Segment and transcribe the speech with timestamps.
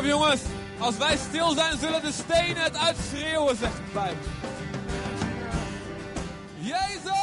[0.00, 0.40] op jongens.
[0.78, 4.16] Als wij stil zijn, zullen de stenen het uitschreeuwen, zegt de Bijbel.
[6.58, 7.18] Jezus!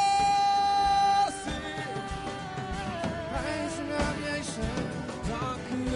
[5.27, 5.95] Dank u.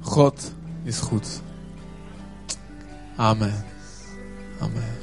[0.00, 0.52] God
[0.84, 1.42] is goed.
[3.16, 3.64] Amen.
[4.60, 4.96] Amen.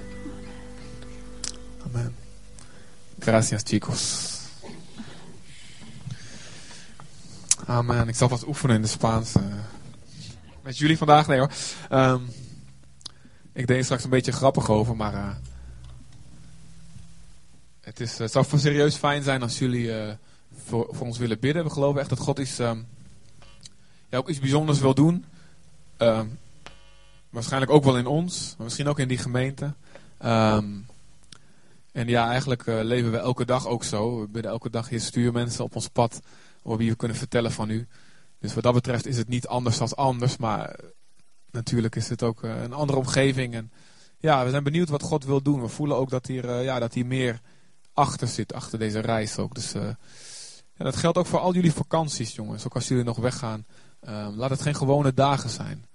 [1.85, 2.15] Amen.
[3.19, 4.29] Gracias, chicos.
[7.65, 8.07] Amen.
[8.07, 9.35] Ik zal wat oefenen in de Spaans.
[9.35, 9.43] eh.
[10.63, 11.27] Met jullie vandaag?
[11.27, 11.51] Nee hoor.
[11.89, 12.21] Ehm,
[13.53, 15.35] ik deed straks een beetje grappig over, maar eh,
[17.81, 20.13] het, is, het zou voor serieus fijn zijn als jullie eh,
[20.65, 21.63] voor, voor ons willen bidden.
[21.63, 22.81] We geloven echt dat God iets, ehm,
[24.09, 25.25] ja, ook iets bijzonders wil doen.
[25.97, 26.27] Ehm,
[27.31, 29.73] waarschijnlijk ook wel in ons, misschien ook in die gemeente.
[30.17, 30.65] Ehm,
[31.91, 34.19] en ja, eigenlijk eh, leven we elke dag ook zo.
[34.19, 36.19] We bidden elke dag, Heer, stuur mensen op ons pad
[36.63, 37.87] over wie we kunnen vertellen van u.
[38.39, 40.85] Dus wat dat betreft is het niet anders dan anders, maar eh,
[41.51, 43.53] natuurlijk is het ook eh, een andere omgeving.
[43.53, 43.71] En
[44.17, 45.61] ja, we zijn benieuwd wat God wil doen.
[45.61, 47.41] We voelen ook dat hier, ja, dat hier meer
[47.93, 49.55] achter zit, achter deze reis ook.
[49.55, 52.65] Dus ja, dat geldt ook voor al jullie vakanties, jongens.
[52.65, 53.65] Ook als jullie nog weggaan.
[53.99, 55.85] Ehm, laat het geen gewone dagen zijn.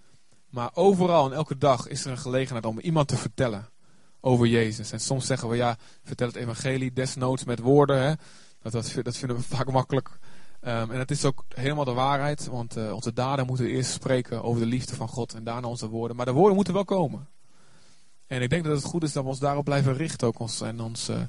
[0.57, 3.69] Maar overal en elke dag is er een gelegenheid om iemand te vertellen
[4.21, 4.93] over Jezus.
[4.93, 8.03] En soms zeggen we, ja, vertel het evangelie desnoods met woorden.
[8.03, 8.13] Hè?
[8.63, 10.19] Dat, dat, vinden we vaak makkelijk.
[10.61, 12.47] Ehm, en dat is ook helemaal de waarheid.
[12.47, 15.35] Want eh, onze daden moeten eerst spreken over de liefde van God.
[15.35, 16.17] En daarna onze woorden.
[16.17, 17.29] Maar de woorden moeten wel komen.
[18.27, 20.27] En ik denk dat het goed is dat we ons daarop blijven richten.
[20.27, 21.21] Ook ons, en ons eh,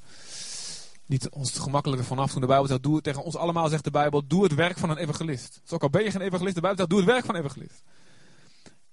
[1.05, 2.41] niet ons het gemakkelijke vanaf doen.
[2.41, 4.89] De Bijbel zegt, doe het tegen ons allemaal, zegt de Bijbel, doe het werk van
[4.89, 5.59] een evangelist.
[5.61, 7.41] Dus ook al ben je geen evangelist, de Bijbel zegt, doe het werk van een
[7.41, 7.83] evangelist.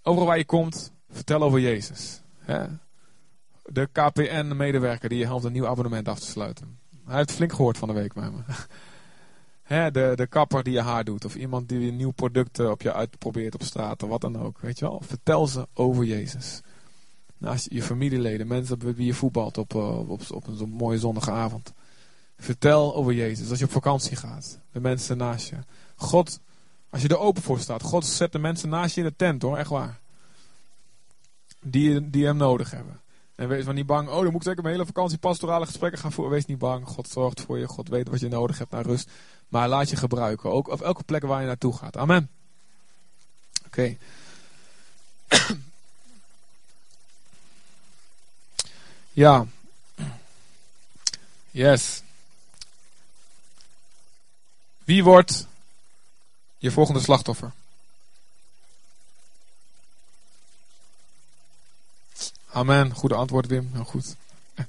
[0.06, 2.20] Overal waar je komt, vertel over Jezus.
[2.38, 2.64] Hè?
[3.62, 6.78] De KPN-medewerker die je helpt een nieuw abonnement af te sluiten.
[7.04, 8.38] Hij heeft flink gehoord van de week bij me.
[9.62, 11.25] Hè, de, de kapper die je haar doet.
[11.25, 14.03] Of iemand die een nieuw product op je uitprobeert op straat.
[14.03, 14.60] Of wat dan ook.
[14.60, 15.03] Weet je wel.
[15.04, 16.60] Vertel ze over Jezus.
[17.38, 18.47] Naast je familieleden.
[18.47, 21.72] Mensen met wie je voetbalt op, eh, op, op een mooie zonnige avond.
[22.36, 23.50] Vertel over Jezus.
[23.50, 24.60] Als je op vakantie gaat.
[24.72, 25.56] De mensen naast je.
[25.97, 26.41] God,
[26.94, 27.82] als je er open voor staat.
[27.82, 29.56] God zet de mensen naast je in de tent hoor.
[29.56, 30.00] Echt waar.
[31.60, 33.00] Die, die hem nodig hebben.
[33.34, 34.09] En wees maar niet bang.
[34.09, 36.34] Oh, dan moet ik zeker mijn hele vakantie pastorale gesprekken gaan voeren.
[36.34, 36.87] Wees niet bang.
[36.87, 37.69] God zorgt voor je.
[37.69, 39.10] God weet wat je nodig hebt naar rust.
[39.49, 40.50] Maar laat je gebruiken.
[40.50, 41.97] Ook op elke plek waar je naartoe gaat.
[41.97, 42.31] Amen.
[43.66, 43.97] Oké.
[49.12, 49.47] ja.
[51.50, 52.03] Yes.
[54.84, 55.47] Wie wordt
[56.64, 57.52] je volgende slachtoffer?
[62.50, 62.94] Amen.
[62.94, 63.70] Goede antwoord, Wim.
[63.72, 64.16] Heel goed.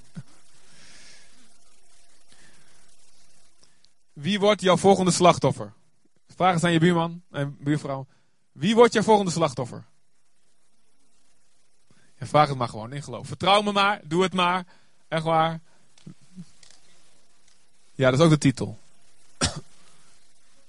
[4.14, 5.74] Wie wordt jouw volgende slachtoffer?
[6.28, 8.06] Vraag eens aan je buurman en buurvrouw.
[8.52, 9.86] Wie wordt jouw volgende slachtoffer?
[12.18, 13.28] Ja, vraag het maar gewoon in geloof.
[13.28, 14.02] Vertrouw me maar.
[14.04, 14.66] Doe het maar.
[15.08, 15.60] Echt waar.
[17.94, 18.80] Ja, dat is ook de titel.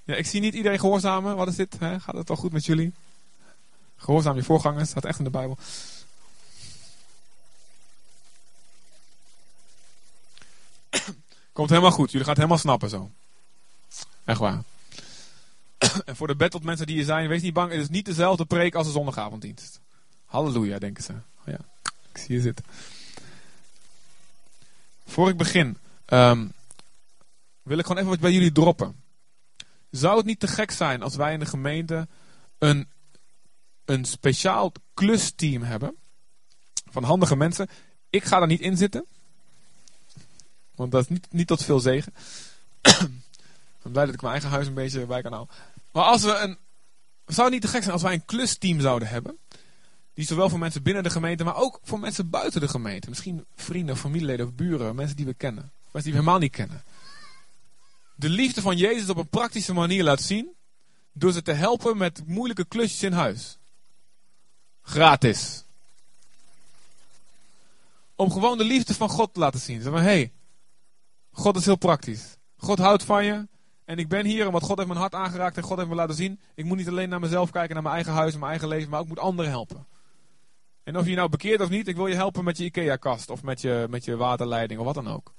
[0.06, 1.36] Ja, ik zie niet iedereen gehoorzamen.
[1.36, 1.76] Wat is dit?
[1.78, 2.92] Gaat het wel goed met jullie?
[3.96, 4.88] Gehoorzaam je voorgangers.
[4.88, 5.58] Staat echt in de Bijbel.
[11.52, 12.10] Komt helemaal goed.
[12.10, 13.10] Jullie gaan het helemaal snappen zo.
[14.24, 14.62] Echt waar.
[16.04, 17.70] en voor de battled mensen die hier zijn, wees niet bang.
[17.70, 19.80] Het is niet dezelfde preek als de zondagavonddienst.
[20.24, 21.12] Halleluja, denken ze.
[21.12, 21.58] Oh ja,
[22.12, 22.64] ik zie je zitten.
[25.06, 26.46] Voor ik begin, ehm,
[27.62, 29.04] wil ik gewoon even wat bij jullie droppen.
[29.96, 32.08] Zou het niet te gek zijn als wij in de gemeente
[32.58, 32.88] een,
[33.84, 35.96] een speciaal klusteam hebben
[36.90, 37.68] van handige mensen?
[38.10, 39.06] Ik ga er niet in zitten.
[40.74, 42.14] Want dat is niet, niet tot veel zegen.
[42.80, 45.54] ik ben blij dat ik mijn eigen huis een beetje bij kan houden.
[45.92, 46.58] Maar als we een.
[47.26, 49.38] Zou het niet te gek zijn als wij een klusteam zouden hebben?
[50.14, 53.08] Die zowel voor mensen binnen de gemeente, maar ook voor mensen buiten de gemeente.
[53.08, 55.62] Misschien vrienden, familieleden of buren, mensen die we kennen.
[55.62, 56.82] Mensen die we helemaal niet kennen.
[58.18, 60.54] De liefde van Jezus op een praktische manier laat zien.
[61.12, 63.58] Door ze te helpen met moeilijke klusjes in huis.
[64.82, 65.64] Gratis.
[68.14, 69.82] Om gewoon de liefde van God te laten zien.
[69.82, 70.32] Zeg maar, hey,
[71.30, 72.36] God is heel praktisch.
[72.56, 73.46] God houdt van je.
[73.84, 76.14] En ik ben hier omdat God heeft mijn hart aangeraakt en God heeft me laten
[76.14, 76.40] zien.
[76.54, 78.90] Ik moet niet alleen naar mezelf kijken, naar mijn eigen huis en mijn eigen leven,
[78.90, 79.86] maar ook moet anderen helpen.
[80.82, 83.42] En of je nou bekeert of niet, ik wil je helpen met je IKEA-kast of
[83.42, 85.34] met je, met je waterleiding of wat dan ook.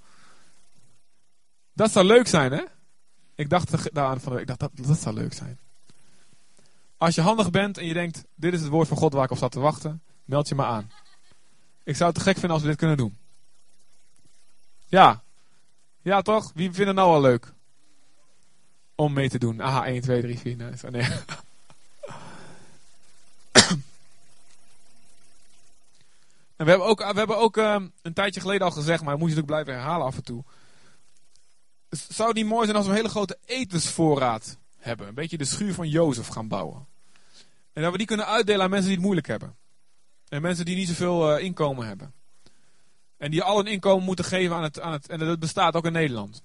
[1.78, 2.64] Dat zou leuk zijn, hè?
[3.36, 5.60] Ik dacht daaraan van, ik dacht dat, dat zou leuk zijn.
[6.98, 9.32] Als je handig bent en je denkt, dit is het woord van God waar ik
[9.32, 10.92] op zat te wachten, meld je maar aan.
[11.84, 13.18] Ik zou het te gek vinden als we dit kunnen doen.
[14.86, 15.22] Ja.
[16.02, 16.52] Ja, toch?
[16.54, 17.54] Wie vindt het nou al leuk?
[18.96, 19.62] Om mee te doen.
[19.62, 20.56] Aha, 1, 2, 3, 4.
[20.56, 20.72] Nee.
[20.90, 21.08] nee.
[26.56, 29.30] En we hebben ook, we hebben ook um, een tijdje geleden al gezegd, maar moet
[29.30, 30.44] je natuurlijk blijven herhalen af en toe.
[32.10, 35.08] Zou niet mooi zijn als we een hele grote etensvoorraad hebben?
[35.08, 36.86] Een beetje de schuur van Jozef gaan bouwen.
[37.74, 39.56] En dat we die kunnen uitdelen aan mensen die het moeilijk hebben.
[40.30, 42.14] En mensen die niet zoveel uh, inkomen hebben.
[43.18, 45.10] En die al hun inkomen moeten geven aan het, aan het.
[45.10, 46.42] En dat bestaat ook in Nederland.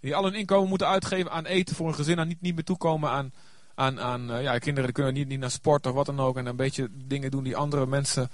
[0.00, 2.18] Die al hun inkomen moeten uitgeven aan eten voor een gezin.
[2.18, 3.32] En niet, niet meer toekomen aan.
[3.74, 6.36] aan, aan uh, ja, kinderen kunnen niet, niet naar sport of wat dan ook.
[6.36, 8.30] En een beetje dingen doen die andere mensen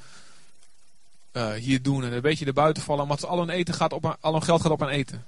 [1.32, 2.04] uh, hier doen.
[2.04, 3.02] En een beetje erbuiten vallen.
[3.02, 5.24] Omdat al hun, eten gaat op, al hun geld gaat op aan eten.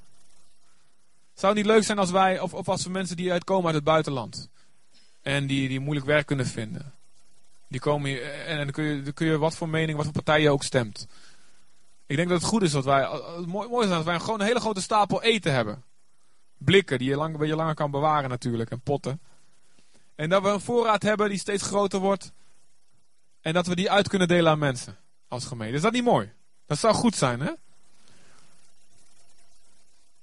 [1.34, 2.40] Zou het niet leuk zijn als wij.
[2.40, 4.48] Of, als we mensen die uitkomen uit het buitenland.
[5.22, 6.94] En die, die moeilijk werk kunnen vinden.
[7.68, 8.22] Die komen hier.
[8.22, 10.50] En, en dan, kun je, dan kun je wat voor mening, wat voor partij je
[10.50, 11.06] ook stemt.
[12.06, 13.08] Ik denk dat het goed is dat wij.
[13.36, 15.82] Het mooi, mooi is dat wij gewoon een hele grote stapel eten hebben.
[16.58, 18.70] Blikken die je lang, beetje langer kan bewaren natuurlijk.
[18.70, 19.20] En potten.
[20.14, 22.32] En dat we een voorraad hebben die steeds groter wordt.
[23.40, 24.96] En dat we die uit kunnen delen aan mensen.
[25.28, 25.76] Als gemeente.
[25.76, 26.32] Is dat niet mooi?
[26.66, 27.52] Dat zou goed zijn, hè?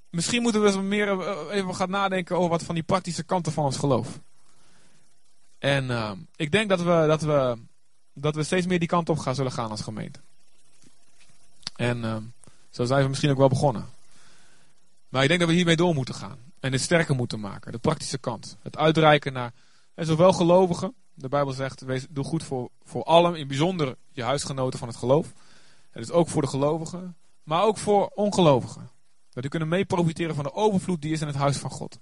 [0.09, 3.51] Misschien moeten we eens meer eh, even gaan nadenken over wat van die praktische kanten
[3.51, 4.19] van ons geloof.
[5.57, 7.57] En uh, ik denk dat we, dat, we,
[8.13, 10.19] dat we steeds meer die kant op gaan zullen gaan als gemeente.
[11.75, 12.17] En uh,
[12.69, 13.89] zo zijn we misschien ook wel begonnen.
[15.09, 16.38] Maar ik denk dat we hiermee door moeten gaan.
[16.59, 17.71] En dit sterker moeten maken.
[17.71, 18.57] De praktische kant.
[18.62, 19.53] Het uitreiken naar
[19.94, 20.94] en zowel gelovigen.
[21.13, 23.35] De Bijbel zegt, doe goed voor, voor allen.
[23.35, 25.33] In bijzonder je huisgenoten van het geloof.
[25.91, 27.15] Het is ook voor de gelovigen.
[27.44, 28.89] Maar ook voor ongelovigen.
[29.31, 31.99] Dat die kunnen mee profiteren van de overvloed die is in het huis van God.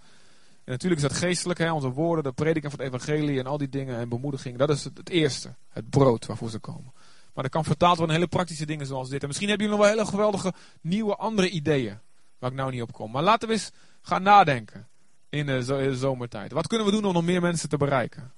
[0.68, 3.58] En natuurlijk is dat geestelijk, hè, onze woorden, de prediking van het evangelie en al
[3.58, 4.58] die dingen en bemoediging.
[4.58, 6.94] Dat is het, eerste, het brood waarvoor ze komen.
[7.34, 9.22] Maar dat kan vertaald worden in hele praktische dingen zoals dit.
[9.22, 12.00] En misschien hebben jullie nog wel hele geweldige nieuwe andere ideeën.
[12.40, 13.12] Waar ik nou niet op kom.
[13.12, 13.72] Maar laten we eens
[14.02, 14.88] gaan nadenken
[15.30, 16.52] in de, zomertijd.
[16.52, 18.34] Wat kunnen we doen om nog meer mensen te bereiken?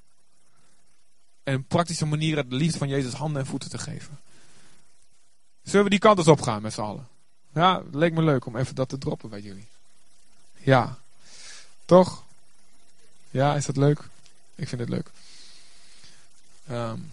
[1.44, 4.20] En praktische manieren de liefde van Jezus handen en voeten te geven.
[5.64, 7.08] Zullen we die kant eens op gaan met z'n allen?
[7.60, 9.68] Ja, het leek me leuk om even dat te droppen bij jullie.
[10.58, 10.98] Ja.
[11.86, 12.24] Toch?
[13.32, 14.00] Ja, is dat leuk?
[14.56, 15.10] Ik vind het leuk.
[16.72, 17.12] Um.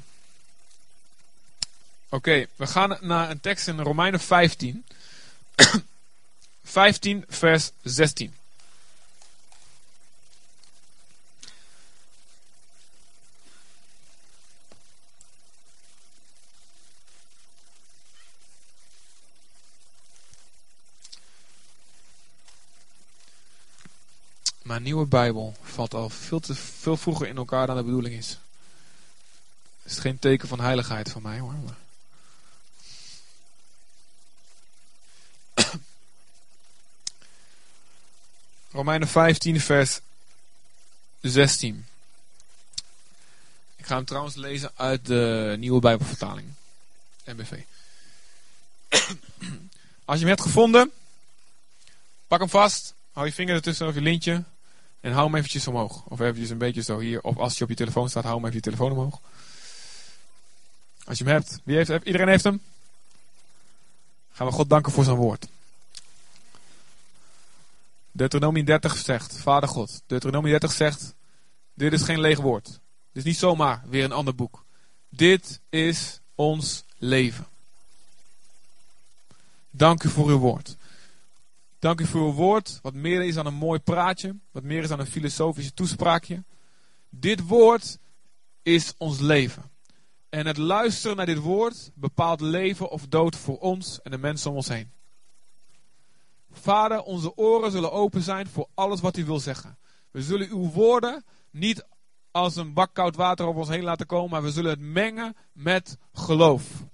[2.08, 4.84] Oké, we gaan naar een tekst in Romeinen 15.
[6.64, 8.34] 15 vers 16.
[24.78, 28.38] Nieuwe Bijbel valt al veel te veel vroeger in elkaar dan de bedoeling is.
[29.82, 31.54] Het is geen teken van heiligheid van mij hoor.
[31.54, 31.76] Maar...
[38.70, 40.00] Romeinen 15 vers
[41.20, 41.86] 16.
[43.76, 46.48] Ik ga hem trouwens lezen uit de nieuwe Bijbelvertaling.
[47.24, 47.52] MBV.
[50.04, 50.92] Als je hem hebt gevonden,
[52.26, 52.94] pak hem vast.
[53.12, 54.44] Hou je vinger ertussen of je lintje.
[55.06, 56.04] En hou hem eventjes omhoog.
[56.04, 57.22] Of eventjes een beetje zo hier.
[57.22, 59.20] Of als je op je telefoon staat, hou hem even je telefoon omhoog.
[61.04, 61.60] Als je hem hebt.
[61.64, 62.60] Wie heeft, iedereen heeft hem?
[64.32, 65.48] Gaan we God danken voor zijn woord.
[68.12, 70.02] Deuteronomie 30 zegt, Vader God.
[70.06, 71.14] Deuteronomie 30 zegt,
[71.74, 72.64] dit is geen leeg woord.
[72.64, 72.80] Dit
[73.12, 74.64] is niet zomaar weer een ander boek.
[75.08, 77.46] Dit is ons leven.
[79.70, 80.76] Dank u voor uw woord.
[81.78, 84.88] Dank u voor uw woord, wat meer is dan een mooi praatje, wat meer is
[84.88, 86.44] dan een filosofische toespraakje.
[87.10, 87.98] Dit woord
[88.62, 89.70] is ons leven.
[90.28, 94.50] En het luisteren naar dit woord bepaalt leven of dood voor ons en de mensen
[94.50, 94.90] om ons heen.
[96.50, 99.78] Vader, onze oren zullen open zijn voor alles wat u wil zeggen.
[100.10, 101.86] We zullen uw woorden niet
[102.30, 105.36] als een bak koud water op ons heen laten komen, maar we zullen het mengen
[105.52, 106.84] met geloof.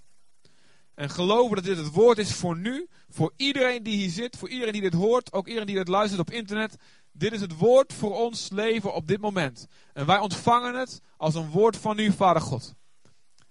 [1.03, 4.49] En geloven dat dit het woord is voor nu, voor iedereen die hier zit, voor
[4.49, 6.77] iedereen die dit hoort, ook iedereen die dit luistert op internet.
[7.13, 9.67] Dit is het woord voor ons leven op dit moment.
[9.93, 12.75] En wij ontvangen het als een woord van u, Vader God.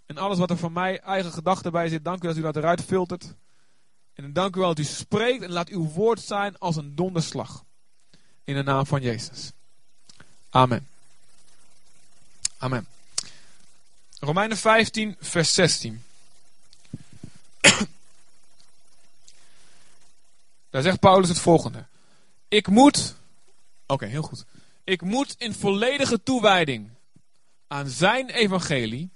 [0.06, 2.56] En alles wat er van mij eigen gedachten bij zit, dank u dat u dat
[2.56, 3.36] eruit filtert.
[4.14, 7.64] En dank u wel dat u spreekt en laat uw woord zijn als een donderslag.
[8.44, 9.52] In de naam van Jezus.
[10.50, 10.88] Amen.
[12.58, 12.88] Amen.
[14.20, 16.04] Romeinen 15, vers 16.
[20.70, 21.86] Daar zegt Paulus het volgende.
[22.48, 23.16] Ik moet,
[23.86, 24.46] oké, heel goed.
[24.84, 26.90] Ik moet in volledige toewijding
[27.68, 29.10] aan zijn evangelie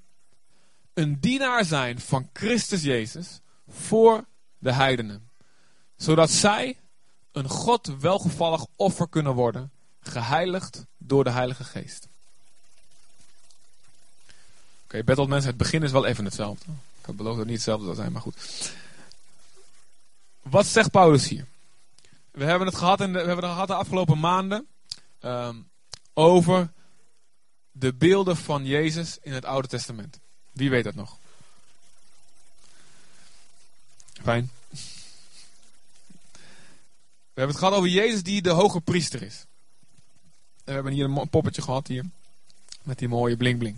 [0.93, 4.25] een dienaar zijn van Christus Jezus voor
[4.57, 5.29] de heidenen.
[5.95, 6.77] Zodat zij
[7.31, 12.07] een God welgevallig offer kunnen worden, geheiligd door de Heilige Geest.
[14.83, 16.65] Oké, okay, mensen, het begin is wel even hetzelfde.
[17.05, 18.73] Ik heb beloofd dat het niet hetzelfde zou zijn, maar goed.
[20.41, 21.47] Wat zegt Paulus hier?
[22.31, 24.67] We hebben het gehad, in de, we hebben gehad de afgelopen maanden
[25.21, 25.69] um,
[26.13, 26.71] over
[27.71, 30.19] de beelden van Jezus in het Oude Testament.
[30.51, 31.17] Wie weet dat nog?
[34.21, 34.51] Fijn.
[34.69, 34.77] We
[37.33, 39.45] hebben het gehad over Jezus die de hoge priester is.
[40.63, 42.05] we hebben hier een poppetje gehad hier.
[42.83, 43.77] Met die mooie bling bling.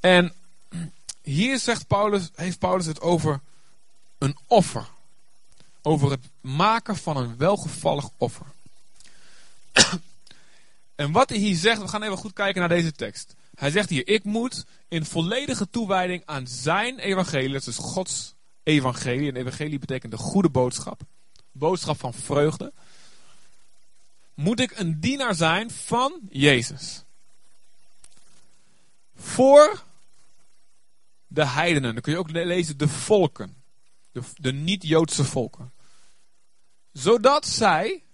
[0.00, 0.34] En
[1.22, 3.40] hier zegt Paulus, heeft Paulus het over
[4.18, 4.88] een offer.
[5.82, 8.46] Over het maken van een welgevallig offer.
[10.94, 13.34] en wat hij hier zegt, we gaan even goed kijken naar deze tekst.
[13.54, 19.28] Hij zegt hier, ik moet in volledige toewijding aan zijn evangelie, dat is Gods evangelie.
[19.28, 21.00] En evangelie betekent de goede boodschap.
[21.52, 22.72] Boodschap van vreugde.
[24.34, 27.04] Moet ik een dienaar zijn van Jezus.
[29.16, 29.82] Voor
[31.30, 31.92] de heidenen.
[31.92, 33.62] Dan kun je ook lezen de volken.
[34.12, 35.72] De, de niet-Joodse volken.
[36.92, 38.04] Zodat zij,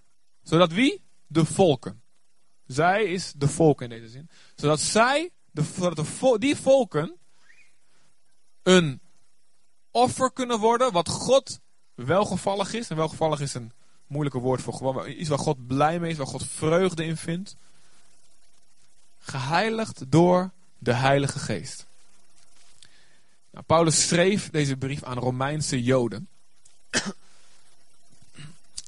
[0.43, 1.03] zodat wie?
[1.27, 2.03] De volken.
[2.67, 4.29] Zij is de volken in deze zin.
[4.55, 7.17] Zodat zij, de, zodat de, die volken,
[8.63, 9.01] een
[9.91, 11.61] offer kunnen worden wat God
[11.95, 12.91] welgevallig is.
[12.91, 13.73] En welgevallig is een
[14.07, 17.57] moeilijke woord voor gewoon iets waar God blij mee is, waar God vreugde in vindt.
[19.19, 21.87] Geheiligd door de Heilige Geest.
[23.57, 26.29] Nou, Paulus schreef deze brief aan Romeinse Joden.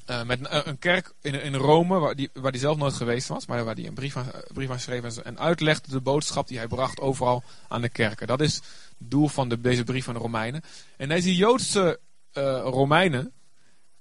[0.06, 3.28] Uh, met een, een, kerk in, in Rome, waar die, waar die zelf nooit geweest
[3.28, 6.58] was, maar waar hij een brief aan, brief aan schreef en, uitlegde de boodschap die
[6.58, 8.26] hij bracht overal aan de kerken.
[8.26, 8.64] Dat is het
[9.10, 10.62] doel van de, deze brief van de Romeinen.
[10.96, 12.00] En deze Joodse
[12.32, 13.32] uh, Romeinen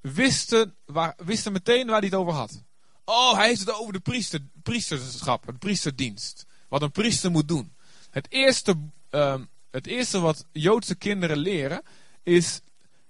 [0.01, 2.63] wisten, waar, wisten meteen waar hij het over had.
[3.05, 6.45] Oh, hij heeft het over de priester, priesterschap, de priesterdienst.
[6.67, 7.73] Wat een priester moet doen.
[8.09, 8.77] Het eerste,
[9.11, 9.35] uh,
[9.71, 11.81] het eerste wat Joodse kinderen leren
[12.23, 12.61] is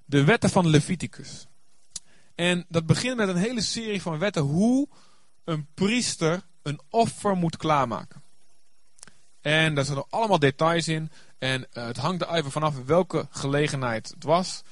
[0.06, 1.48] de wetten van Leviticus.
[2.36, 4.88] En dat begint met een hele serie van wetten hoe
[5.44, 8.24] een priester een offer moet klaarmaken.
[9.42, 11.12] En daar zitten allemaal details in.
[11.38, 14.64] En uh, het hangt er even vanaf welke gelegenheid het was.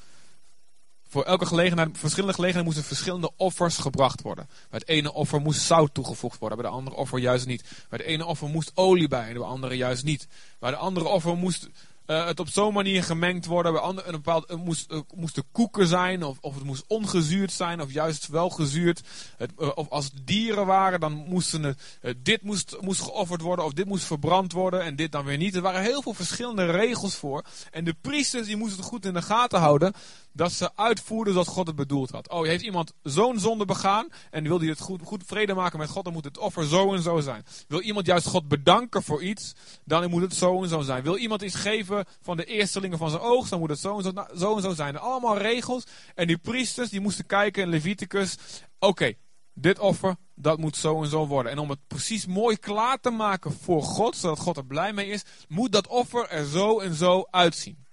[1.15, 4.47] Voor elke gelegenheid, verschillende gelegenheden moesten verschillende offers gebracht worden.
[4.69, 7.61] Bij het ene offer moest zout toegevoegd worden, bij de andere offer juist niet.
[7.61, 10.27] Bij het ene offer moest olie bij, en bij de andere juist niet.
[10.59, 11.69] Bij de andere offer moest
[12.07, 13.71] uh, het op zo'n manier gemengd worden.
[13.71, 17.51] Bij andere, een bepaald, het moest, uh, moest koeken zijn, of, of het moest ongezuurd
[17.51, 19.01] zijn, of juist wel gezuurd.
[19.37, 23.73] Het, of als het dieren waren, dan moesten het, dit moest, moest geofferd worden, of
[23.73, 25.55] dit moest verbrand worden, en dit dan weer niet.
[25.55, 27.43] Er waren heel veel verschillende regels voor.
[27.71, 29.93] En de priesters die moesten het goed in de gaten houden,
[30.35, 32.29] dat ze uitvoerden zoals God het bedoeld had.
[32.29, 35.89] Oh, heeft iemand zo'n zonde begaan, en wil hij het goed, goed vrede maken met
[35.89, 37.45] God, dan moet het offer zo en zo zijn.
[37.67, 39.53] Wil iemand juist God bedanken voor iets,
[39.85, 41.03] dan moet het zo en zo zijn.
[41.03, 44.03] Wil iemand iets geven, van de eerstelingen van zijn oogst, dan moet het zo en
[44.03, 44.97] zo, zo, en zo zijn.
[44.97, 45.83] Allemaal regels.
[46.15, 48.37] En die priesters die moesten kijken in Leviticus.
[48.79, 49.13] Oké,
[49.53, 51.51] dit offer, dat moet zo en zo worden.
[51.51, 55.07] En om het precies mooi klaar te maken voor God, zodat God er blij mee
[55.07, 57.84] is, moet dat offer er zo en zo uitzien.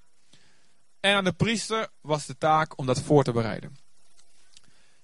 [1.03, 3.77] En aan de priester was de taak om dat voor te bereiden.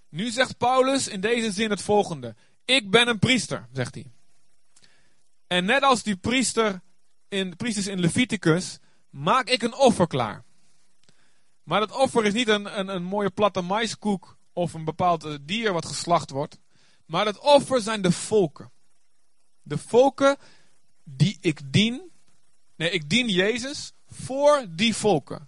[0.08, 2.34] Nu zegt Paulus in deze zin het volgende.
[2.64, 4.06] Ik ben een priester, zegt hij.
[5.46, 6.80] En net als die priester
[7.28, 8.78] in, priesters in Leviticus,
[9.10, 10.44] maak ik een offer klaar.
[11.62, 15.34] Maar dat offer is niet een, een, een mooie platte maiskoek of een bepaald eh,
[15.42, 16.58] dier wat geslacht wordt.
[17.06, 18.70] Maar dat offer zijn de volken.
[19.62, 20.36] De volken
[21.04, 22.10] die ik dien.
[22.76, 25.47] Nee, ik dien Jezus voor die volken.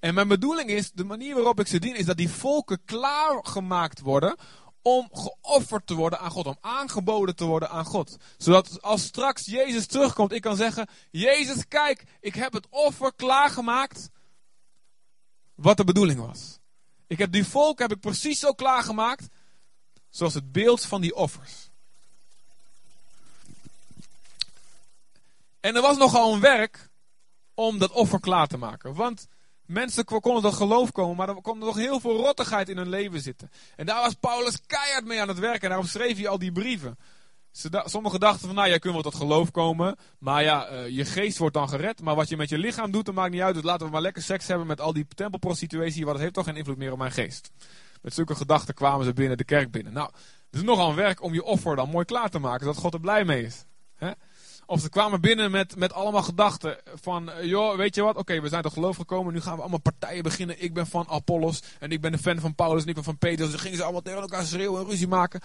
[0.00, 4.00] En mijn bedoeling is, de manier waarop ik ze dien, is dat die volken klaargemaakt
[4.00, 4.36] worden
[4.82, 8.16] om geofferd te worden aan God, om aangeboden te worden aan God.
[8.36, 14.10] Zodat als straks Jezus terugkomt, ik kan zeggen, Jezus, kijk, ik heb het offer klaargemaakt
[15.54, 16.58] wat de bedoeling was.
[17.06, 19.28] Ik heb die volk heb ik precies zo klaargemaakt,
[20.10, 21.68] zoals het beeld van die offers.
[25.60, 26.90] En er was nogal een werk
[27.54, 28.94] om dat offer klaar te maken.
[28.94, 29.28] Want
[29.70, 33.20] Mensen konden tot geloof komen, maar er kwam nog heel veel rottigheid in hun leven
[33.20, 33.50] zitten.
[33.76, 35.62] En daar was Paulus keihard mee aan het werken.
[35.62, 36.98] En daarom schreef hij al die brieven.
[37.84, 39.96] Sommigen dachten van, nou, jij kunt wel tot geloof komen.
[40.18, 42.02] Maar ja, uh, je geest wordt dan gered.
[42.02, 43.54] Maar wat je met je lichaam doet, dat maakt niet uit.
[43.54, 46.04] Dus laten we maar lekker seks hebben met al die tempelprostitutie.
[46.04, 47.50] Want dat heeft toch geen invloed meer op mijn geest.
[48.02, 49.92] Met zulke gedachten kwamen ze binnen de kerk binnen.
[49.92, 50.10] Nou,
[50.46, 52.66] het is nogal een werk om je offer dan mooi klaar te maken.
[52.66, 53.64] Zodat God er blij mee is.
[54.70, 58.40] Of ze kwamen binnen met, met allemaal gedachten van, eh, joh, weet je wat, oké,
[58.40, 60.62] we zijn tot geloof gekomen, nu gaan we allemaal partijen beginnen.
[60.62, 63.18] Ik ben van Apollos en ik ben de fan van Paulus en ik ben van
[63.18, 63.38] Petrus.
[63.38, 65.40] Dus dan gingen ze allemaal tegen elkaar schreeuwen en ruzie maken.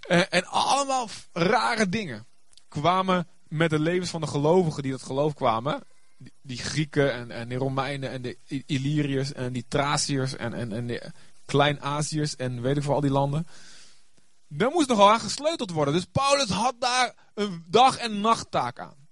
[0.00, 2.26] Eh, en allemaal rare dingen
[2.68, 5.82] kwamen met de levens van de gelovigen die dat geloof kwamen.
[6.16, 8.36] Die, die Grieken en, en de Romeinen en de
[8.66, 11.10] Illyriërs en die Thraciërs en, en, en de
[11.44, 13.46] Klein-Aziërs en weet ik veel al die landen.
[14.48, 15.94] Daar moest nogal aan gesleuteld worden.
[15.94, 19.06] Dus Paulus had daar een dag- en nachttaak aan.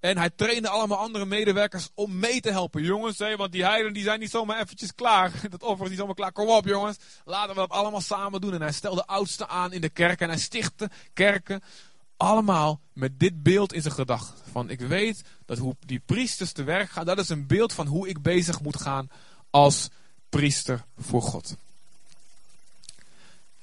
[0.00, 2.82] En hij trainde allemaal andere medewerkers om mee te helpen.
[2.82, 5.32] Jongens, hè, want die heiden die zijn niet zomaar eventjes klaar.
[5.50, 6.32] Dat offer is niet zomaar klaar.
[6.32, 8.54] Kom op jongens, laten we dat allemaal samen doen.
[8.54, 11.62] En hij stelde oudsten aan in de kerk en hij stichtte kerken.
[12.16, 14.44] Allemaal met dit beeld in zijn gedachten.
[14.52, 17.86] Van ik weet dat hoe die priesters te werk gaan, dat is een beeld van
[17.86, 19.10] hoe ik bezig moet gaan
[19.50, 19.88] als
[20.28, 21.56] priester voor God.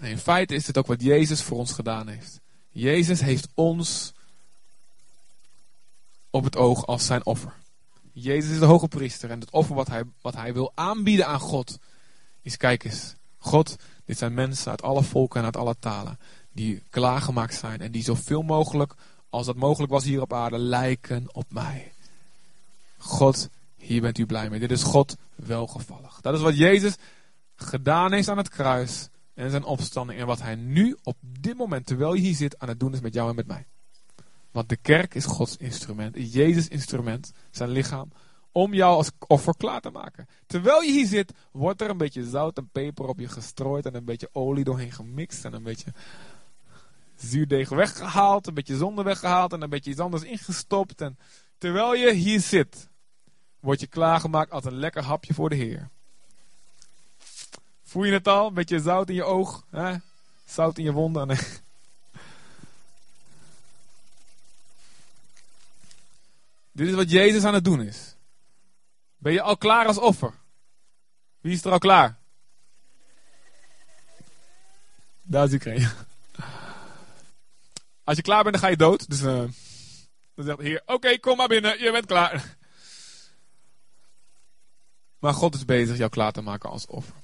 [0.01, 2.39] In feite is het ook wat Jezus voor ons gedaan heeft.
[2.71, 4.13] Jezus heeft ons
[6.29, 7.53] op het oog als zijn offer.
[8.11, 11.39] Jezus is de hoge priester en het offer wat hij, wat hij wil aanbieden aan
[11.39, 11.79] God
[12.41, 16.19] is, kijk eens, God, dit zijn mensen uit alle volken en uit alle talen
[16.51, 18.93] die klaargemaakt zijn en die zoveel mogelijk,
[19.29, 21.93] als dat mogelijk was hier op aarde, lijken op mij.
[22.97, 24.59] God, hier bent u blij mee.
[24.59, 26.21] Dit is God welgevallig.
[26.21, 26.95] Dat is wat Jezus
[27.55, 31.85] gedaan heeft aan het kruis en zijn opstanding en wat hij nu op dit moment,
[31.85, 33.67] terwijl je hier zit, aan het doen is met jou en met mij.
[34.51, 38.11] Want de kerk is Gods instrument, Jezus instrument, zijn lichaam,
[38.51, 40.27] om jou als offer klaar te maken.
[40.47, 43.95] Terwijl je hier zit, wordt er een beetje zout en peper op je gestrooid en
[43.95, 45.93] een beetje olie doorheen gemixt en een beetje
[47.15, 51.01] zuurdeeg weggehaald, een beetje zonde weggehaald en een beetje iets anders ingestopt.
[51.01, 51.17] En
[51.57, 52.89] terwijl je hier zit,
[53.59, 55.89] word je klaargemaakt als een lekker hapje voor de Heer.
[57.91, 58.51] Voel je het al?
[58.51, 59.95] Beetje zout in je oog, hè?
[60.45, 61.27] zout in je wonden.
[66.71, 68.15] Dit is wat Jezus aan het doen is.
[69.17, 70.33] Ben je al klaar als offer?
[71.41, 72.17] Wie is er al klaar?
[75.21, 75.91] Daar is Ukraine.
[78.03, 79.09] Als je klaar bent, dan ga je dood.
[79.09, 79.43] Dus uh,
[80.35, 82.43] dan zegt de Heer: Oké, kom maar binnen, je bent klaar.
[85.19, 87.15] Maar God is bezig jou klaar te maken als offer.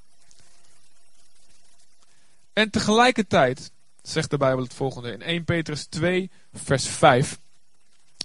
[2.57, 7.39] En tegelijkertijd zegt de Bijbel het volgende in 1 Petrus 2, vers 5.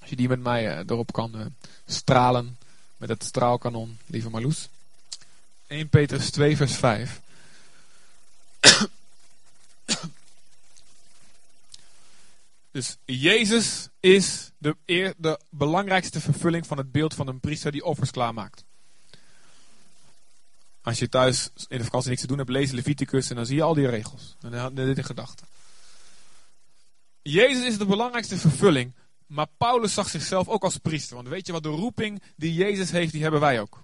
[0.00, 1.46] Als je die met mij uh, erop kan uh,
[1.86, 2.58] stralen
[2.96, 4.68] met het straalkanon, lieve Marloes.
[5.66, 7.20] 1 Petrus 2, vers 5.
[12.70, 14.76] Dus Jezus is de,
[15.16, 18.64] de belangrijkste vervulling van het beeld van een priester die offers klaarmaakt.
[20.82, 23.56] Als je thuis in de vakantie niks te doen hebt, lees Leviticus en dan zie
[23.56, 24.36] je al die regels.
[24.40, 25.46] En dan dit in gedachten.
[27.22, 28.92] Jezus is de belangrijkste vervulling,
[29.26, 31.16] maar Paulus zag zichzelf ook als priester.
[31.16, 33.82] Want weet je wat de roeping die Jezus heeft, die hebben wij ook.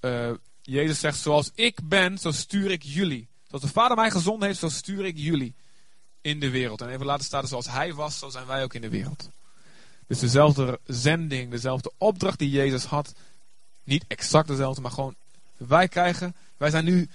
[0.00, 0.30] Uh,
[0.62, 3.28] Jezus zegt, zoals ik ben, zo stuur ik jullie.
[3.46, 5.54] Zoals de Vader mij gezonden heeft, zo stuur ik jullie
[6.20, 6.80] in de wereld.
[6.80, 9.30] En even laten staan, zoals hij was, zo zijn wij ook in de wereld.
[10.06, 13.12] Dus dezelfde zending, dezelfde opdracht die Jezus had.
[13.84, 15.14] Niet exact dezelfde, maar gewoon
[15.66, 17.08] wij krijgen, wij zijn nu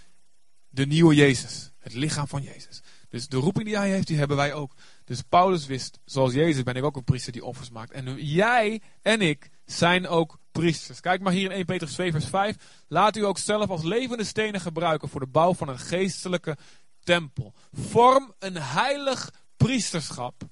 [0.69, 1.71] de nieuwe Jezus.
[1.79, 2.81] Het lichaam van Jezus.
[3.09, 4.73] Dus de roeping die hij heeft, die hebben wij ook.
[5.05, 7.91] Dus Paulus wist, zoals Jezus ben ik ook een priester die offers maakt.
[7.91, 10.99] En jij en ik zijn ook priesters.
[10.99, 12.55] Kijk maar hier in 1 Petrus 2 vers 5.
[12.87, 16.57] Laat u ook zelf als levende stenen gebruiken voor de bouw van een geestelijke
[17.03, 17.53] tempel.
[17.71, 20.43] Vorm een heilig priesterschap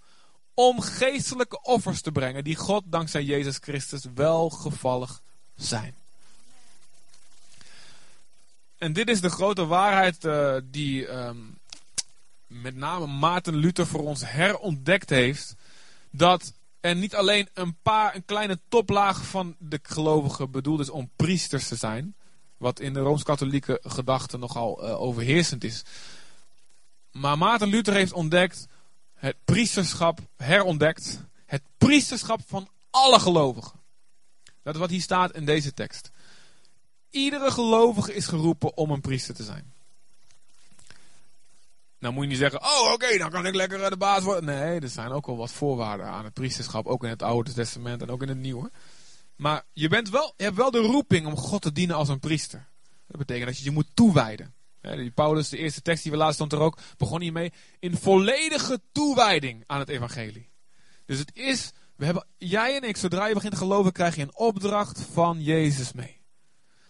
[0.53, 5.21] om geestelijke offers te brengen die God dankzij Jezus Christus welgevallig
[5.55, 5.95] zijn.
[8.77, 11.59] En dit is de grote waarheid uh, die um,
[12.47, 15.55] met name Maarten Luther voor ons herontdekt heeft.
[16.11, 21.11] Dat er niet alleen een paar, een kleine toplaag van de gelovigen bedoeld is om
[21.15, 22.15] priesters te zijn.
[22.57, 25.83] Wat in de Rooms-Katholieke gedachte nogal uh, overheersend is.
[27.11, 28.67] Maar Maarten Luther heeft ontdekt,
[29.13, 33.79] het priesterschap herontdekt, het priesterschap van alle gelovigen.
[34.63, 36.11] Dat is wat hier staat in deze tekst.
[37.15, 39.73] Iedere gelovige is geroepen om een priester te zijn.
[41.99, 44.45] Nou moet je niet zeggen, oh oké, dan kan ik lekker de baas worden.
[44.45, 48.01] Nee, er zijn ook wel wat voorwaarden aan het priesterschap, ook in het Oude Testament
[48.01, 48.71] en ook in het Nieuwe.
[49.35, 52.19] Maar je, bent wel, je hebt wel de roeping om God te dienen als een
[52.19, 52.67] priester.
[53.07, 54.53] Dat betekent dat je je moet toewijden.
[55.13, 59.63] Paulus, de eerste tekst die we lazen stond er ook, begon hiermee in volledige toewijding
[59.65, 60.49] aan het evangelie.
[61.05, 64.21] Dus het is, we hebben, jij en ik, zodra je begint te geloven, krijg je
[64.21, 66.14] een opdracht van Jezus mee.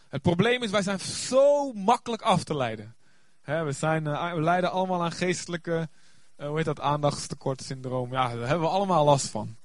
[0.10, 2.96] Het probleem is, wij zijn zo makkelijk af te leiden.
[3.44, 5.90] we, zijn, uh, we lijden allemaal aan geestelijke,
[6.38, 8.12] uh, hoe heet dat, aandachtstekort syndroom.
[8.12, 9.56] Ja, daar hebben we allemaal last van.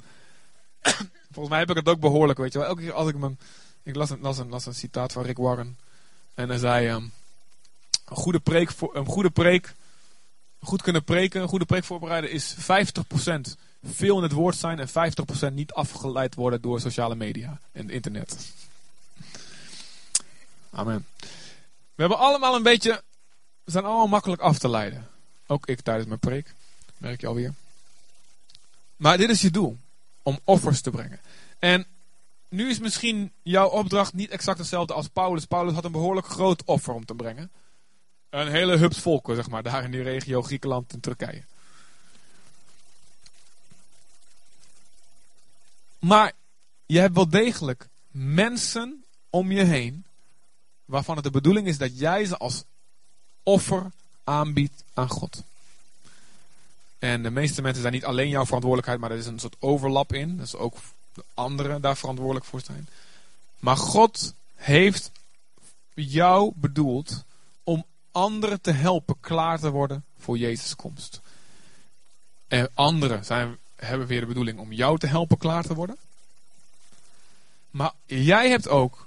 [1.33, 2.69] Volgens mij heb ik het ook behoorlijk, weet je wel.
[2.69, 3.37] Elke keer als ik me...
[3.83, 5.79] Ik las een, las een, las een citaat van Rick Warren.
[6.35, 6.87] En hij zei...
[6.87, 7.05] ehm,
[8.05, 9.75] een goede preek, voor, een goede preek...
[10.63, 12.61] Goed kunnen preken, een goede preek voorbereiden is 50%
[13.83, 18.53] veel in het woord zijn en 50% niet afgeleid worden door sociale media en internet.
[20.71, 21.07] Amen.
[21.95, 23.03] We hebben allemaal een beetje,
[23.65, 25.09] we zijn allemaal makkelijk af te leiden.
[25.47, 26.55] Ook ik tijdens mijn preek,
[26.99, 27.55] merk je alweer.
[28.97, 29.79] Maar dit is je doel,
[30.23, 31.21] om offers te brengen.
[31.59, 31.87] En
[32.49, 35.45] nu is misschien jouw opdracht niet exact hetzelfde als Paulus.
[35.45, 37.51] Paulus had een behoorlijk groot offer om te brengen.
[38.31, 41.43] Een hele hubs volken, zeg maar, daar in die regio Griekenland en Turkije.
[45.99, 46.33] Maar
[46.87, 50.05] je hebt wel degelijk mensen om je heen
[50.91, 52.65] waarvan het de bedoeling is dat jij ze als
[53.43, 53.91] offer
[54.25, 55.43] aanbiedt aan God.
[56.99, 60.13] En de meeste mensen zijn niet alleen jouw verantwoordelijkheid, maar er is een soort overlap
[60.13, 60.37] in.
[60.37, 60.77] Dat is ook
[61.13, 62.89] de anderen daar verantwoordelijk voor zijn.
[63.59, 65.11] Maar God heeft
[65.95, 67.25] jou bedoeld
[67.65, 71.21] om anderen te helpen klaar te worden voor Jezus' komst.
[72.49, 75.97] En anderen zijn, hebben weer de bedoeling om jou te helpen klaar te worden.
[77.71, 79.07] Maar jij hebt ook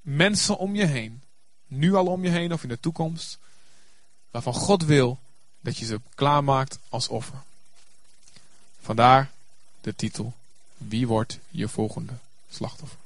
[0.00, 1.22] mensen om je heen,
[1.66, 3.38] nu al om je heen of in de toekomst,
[4.30, 5.18] waarvan God wil
[5.60, 7.42] dat je ze klaarmaakt als offer.
[8.80, 9.30] Vandaar
[9.80, 10.32] de titel:
[10.76, 12.12] Wie wordt je volgende
[12.50, 12.98] slachtoffer?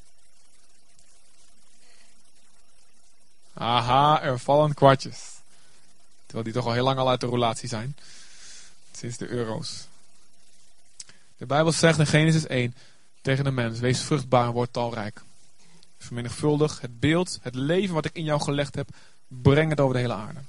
[3.55, 5.19] Aha, er vallen kwartjes.
[6.25, 7.97] Terwijl die toch al heel lang al uit de relatie zijn.
[8.93, 9.87] Sinds de euro's.
[11.37, 12.75] De Bijbel zegt in Genesis 1
[13.21, 15.23] tegen de mens: Wees vruchtbaar en word talrijk.
[16.03, 18.89] Vermenigvuldig het beeld, het leven wat ik in jou gelegd heb,
[19.29, 20.41] breng het over de hele aarde.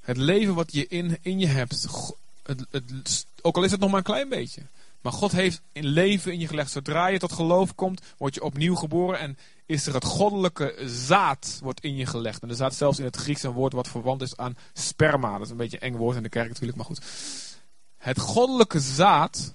[0.00, 1.86] Het leven wat je in, in je hebt,
[2.42, 4.62] het, het, ook al is het nog maar een klein beetje.
[5.00, 6.70] Maar God heeft een leven in je gelegd.
[6.70, 11.58] Zodra je tot geloof komt, word je opnieuw geboren en is er het goddelijke zaad
[11.62, 12.42] wordt in je gelegd.
[12.42, 15.32] En er staat zelfs in het Grieks een woord wat verwant is aan sperma.
[15.32, 17.02] Dat is een beetje een eng woord in de kerk natuurlijk, maar goed.
[17.96, 19.54] Het goddelijke zaad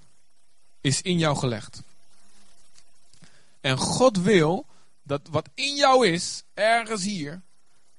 [0.80, 1.82] is in jou gelegd.
[3.60, 4.66] En God wil
[5.02, 7.42] dat wat in jou is, ergens hier,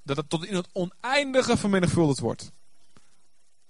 [0.03, 2.51] dat het tot in het oneindige vermenigvuldigd wordt.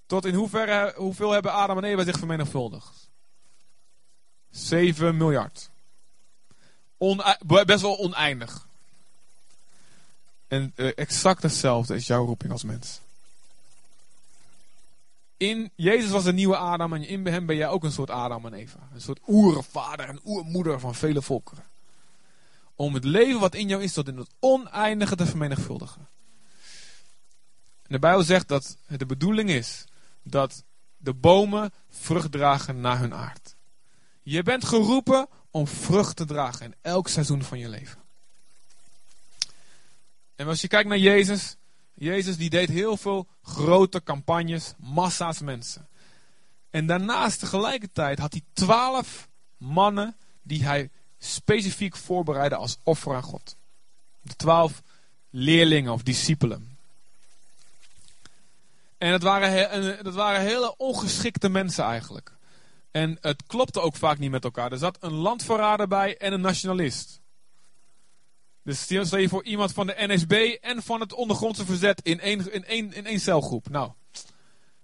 [0.06, 3.10] Tot in hoeverre, hoeveel hebben Adam en Eva zich vermenigvuldigd?
[4.49, 5.69] 7 miljard.
[7.65, 8.67] best wel oneindig.
[10.47, 12.99] En uh, exact hetzelfde is jouw roeping als mens.
[15.38, 18.45] In Jezus was een nieuwe Adam en in hem ben jij ook een soort Adam
[18.45, 18.89] en Eva.
[18.93, 21.63] Een soort oervader en oermoeder van vele volkeren.
[22.80, 26.08] Om het leven wat in jou is tot in het oneindige te vermenigvuldigen.
[27.82, 29.86] En de Bijbel zegt dat de bedoeling is
[30.24, 30.63] dat
[30.98, 33.56] de bomen vrucht dragen naar hun aard.
[34.24, 38.02] Je bent geroepen om vrucht te dragen in elk seizoen van je leven.
[40.36, 41.56] En als je kijkt naar Jezus,
[41.94, 45.88] Jezus die deed heel veel grote campagnes, massa's mensen.
[46.70, 53.55] En daarnaast tegelijkertijd had hij twaalf mannen die hij specifiek voorbereidde als offer aan God.
[54.21, 54.82] De twaalf
[55.29, 56.77] leerlingen of discipelen.
[58.97, 62.32] En dat waren, dat waren hele ongeschikte mensen eigenlijk.
[62.91, 64.71] En het klopte ook vaak niet met elkaar.
[64.71, 67.21] Er zat een landverrader bij en een nationalist.
[68.63, 72.53] Dus stel je voor iemand van de NSB en van het ondergrondse verzet in één,
[72.53, 73.69] in één, in één celgroep.
[73.69, 73.91] Nou,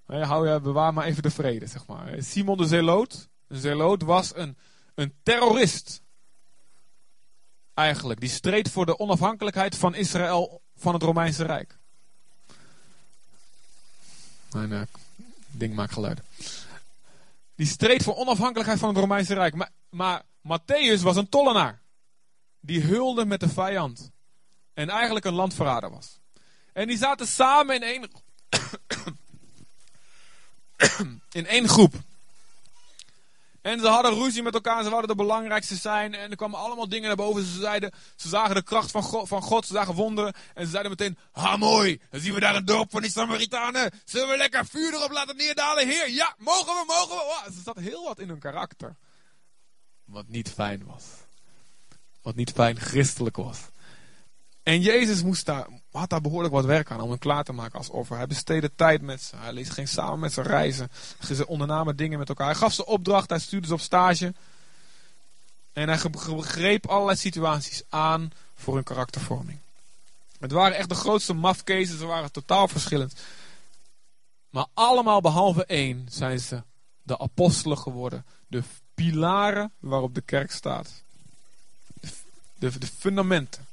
[0.06, 2.16] hou je, bewaar maar even de vrede, zeg maar.
[2.20, 3.30] Simon de Zeloot.
[3.50, 4.58] Zeloot was een,
[4.96, 6.02] een terrorist.
[7.76, 8.20] Eigenlijk.
[8.20, 11.78] Die streed voor de onafhankelijkheid van Israël van het Romeinse Rijk.
[14.52, 14.82] Mijn uh,
[15.52, 16.24] ding maakt geluiden.
[17.56, 19.56] Die streed voor onafhankelijkheid van het Romeinse Rijk.
[19.56, 21.82] Maar, maar Matthäus was een tollenaar.
[22.60, 24.12] Die hulde met de vijand.
[24.74, 26.20] En eigenlijk een landverrader was.
[26.74, 28.10] En die zaten samen in één,
[31.40, 31.94] in één groep.
[33.66, 36.14] En ze hadden ruzie met elkaar, ze wilden de belangrijkste zijn.
[36.14, 37.44] En er kwamen allemaal dingen naar boven.
[37.44, 40.34] Ze, zeiden, ze zagen de kracht van God, van God, ze zagen wonderen.
[40.54, 43.92] En ze zeiden meteen, ha mooi, dan zien we daar een dorp van die Samaritanen.
[44.04, 45.88] Zullen we lekker vuur erop laten neerdalen?
[45.88, 47.24] Heer, ja, mogen we, mogen we.
[47.24, 48.96] Wow, ze zat heel wat in hun karakter.
[50.04, 51.04] Wat niet fijn was.
[52.22, 53.60] Wat niet fijn christelijk was.
[54.64, 55.68] En Jezus moest daar,
[56.00, 58.18] had daar behoorlijk wat werk aan om hem klaar te maken als offer.
[58.18, 59.36] Hij besteedde tijd met ze.
[59.36, 60.92] Hij ging samen met ze reizen.
[61.34, 62.48] Ze ondernamen dingen met elkaar.
[62.48, 63.30] Hij gaf ze opdracht.
[63.30, 64.34] Hij stuurde ze op stage.
[65.74, 65.98] En hij
[66.40, 69.58] greep allerlei situaties aan voor hun karaktervorming.
[70.40, 71.98] Het waren echt de grootste mafkezen.
[71.98, 73.14] Ze waren totaal verschillend.
[74.50, 76.64] Maar allemaal behalve één zijn ze
[77.04, 78.26] de apostelen geworden.
[78.48, 80.90] De pilaren waarop de kerk staat.
[82.60, 83.66] De, de, fundamenten.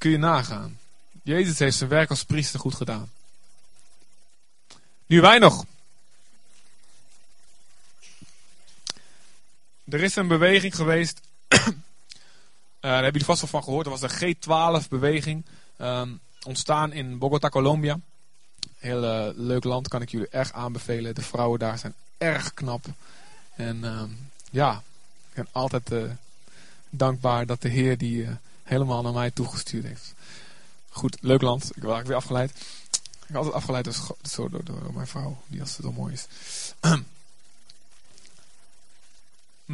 [0.00, 0.78] Kun je nagaan.
[1.22, 3.10] Jezus heeft zijn werk als priester goed gedaan.
[5.06, 5.64] Nu wij nog.
[9.84, 11.20] Er is een beweging geweest.
[11.48, 11.58] uh,
[12.80, 13.86] daar hebben jullie vast wel van gehoord.
[13.86, 15.44] Er was de G12-beweging.
[15.78, 18.00] Um, ontstaan in Bogota, Colombia.
[18.78, 21.14] Heel uh, leuk land, kan ik jullie erg aanbevelen.
[21.14, 22.84] De vrouwen daar zijn erg knap.
[23.56, 24.82] En um, ja,
[25.28, 26.10] ik ben altijd uh,
[26.90, 28.28] dankbaar dat de Heer die
[28.70, 30.14] helemaal naar mij toegestuurd heeft.
[30.88, 31.70] Goed, leuk land.
[31.74, 32.50] Ik ben weer afgeleid.
[33.00, 33.84] Ik ben altijd afgeleid
[34.32, 36.26] door, door, mijn vrouw, die als het zo mooi is.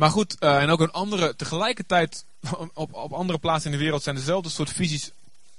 [0.01, 2.25] maar goed, en ook een andere, tegelijkertijd
[2.75, 5.11] op, op andere plaatsen in de wereld zijn dezelfde soort visies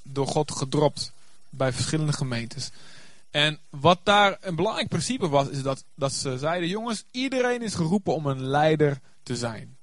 [0.01, 1.11] door God gedropt
[1.49, 2.69] bij verschillende gemeentes.
[3.31, 7.75] En wat daar een belangrijk principe was, is dat, dat ze zeiden: jongens, iedereen is
[7.75, 9.76] geroepen om een leider te zijn.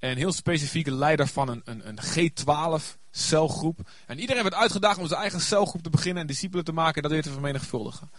[0.00, 3.78] En heel specifiek leider van een, een, een G12 celgroep.
[4.06, 7.02] En iedereen werd uitgedaagd om zijn eigen celgroep te beginnen en discipelen te maken en
[7.02, 8.10] dat weer te vermenigvuldigen.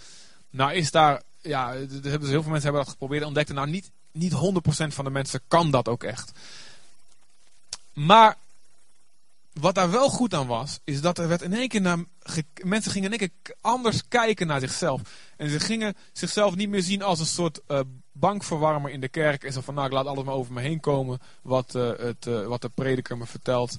[0.50, 3.92] Nou is daar, ja, hebben heel veel mensen hebben dat geprobeerd en ontdekten, nou niet,
[4.12, 4.36] niet 100%
[4.88, 6.32] van de mensen kan dat ook echt.
[7.94, 8.38] Maar
[9.54, 11.98] wat daar wel goed aan was, is dat er werd in één keer naar,
[12.64, 15.02] mensen gingen in één keer anders kijken naar zichzelf.
[15.38, 17.80] En ze gingen zichzelf niet meer zien als een soort uh,
[18.12, 19.44] bankverwarmer in de kerk.
[19.44, 22.26] En zo van, nou ik laat alles maar over me heen komen wat, uh, het,
[22.26, 23.78] uh, wat de prediker me vertelt.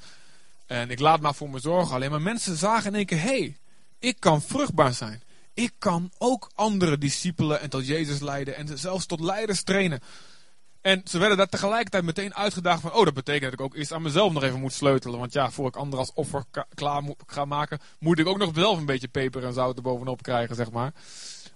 [0.66, 2.11] En ik laat maar voor me zorgen alleen.
[2.11, 3.57] Maar mensen zagen in één keer, hey,
[3.99, 5.23] ik kan vruchtbaar zijn.
[5.55, 10.01] Ik kan ook andere discipelen en tot Jezus leiden en zelfs tot leiders trainen.
[10.81, 13.92] En ze werden daar tegelijkertijd meteen uitgedaagd van, oh dat betekent dat ik ook eerst
[13.92, 15.18] aan mezelf nog even moet sleutelen.
[15.18, 18.51] Want ja, voor ik anderen als offer klaar moet, ga maken, moet ik ook nog
[18.55, 20.92] zelf een beetje peper en zout er bovenop krijgen, zeg maar.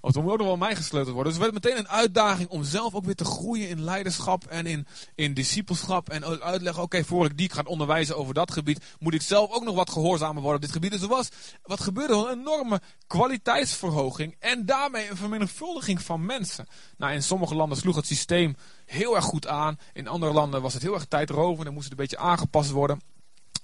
[0.07, 1.33] Of dan moet ook nog wel mij gesleuteld worden.
[1.33, 4.67] Dus het werd meteen een uitdaging om zelf ook weer te groeien in leiderschap en
[4.67, 6.09] in, in discipelschap.
[6.09, 9.65] En uitleggen, oké, voor ik die ga onderwijzen over dat gebied, moet ik zelf ook
[9.65, 10.91] nog wat gehoorzamer worden op dit gebied.
[10.91, 11.29] Dus er was,
[11.63, 16.67] wat gebeurde, een enorme kwaliteitsverhoging en daarmee een vermenigvuldiging van mensen.
[16.97, 19.79] Nou, in sommige landen sloeg het systeem heel erg goed aan.
[19.93, 23.01] In andere landen was het heel erg tijdrovend en moest het een beetje aangepast worden.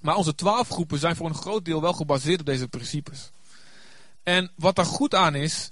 [0.01, 3.31] Maar onze twaalf groepen zijn voor een groot deel wel gebaseerd op deze principes.
[4.23, 5.71] En wat er goed aan is,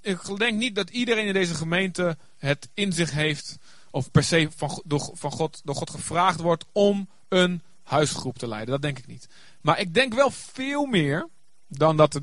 [0.00, 3.56] ik denk niet dat iedereen in deze gemeente het in zich heeft,
[3.90, 8.48] of per se van, door, van God, door God gevraagd wordt om een huisgroep te
[8.48, 8.70] leiden.
[8.70, 9.28] Dat denk ik niet.
[9.60, 11.28] Maar ik denk wel veel meer
[11.66, 12.20] dan dat,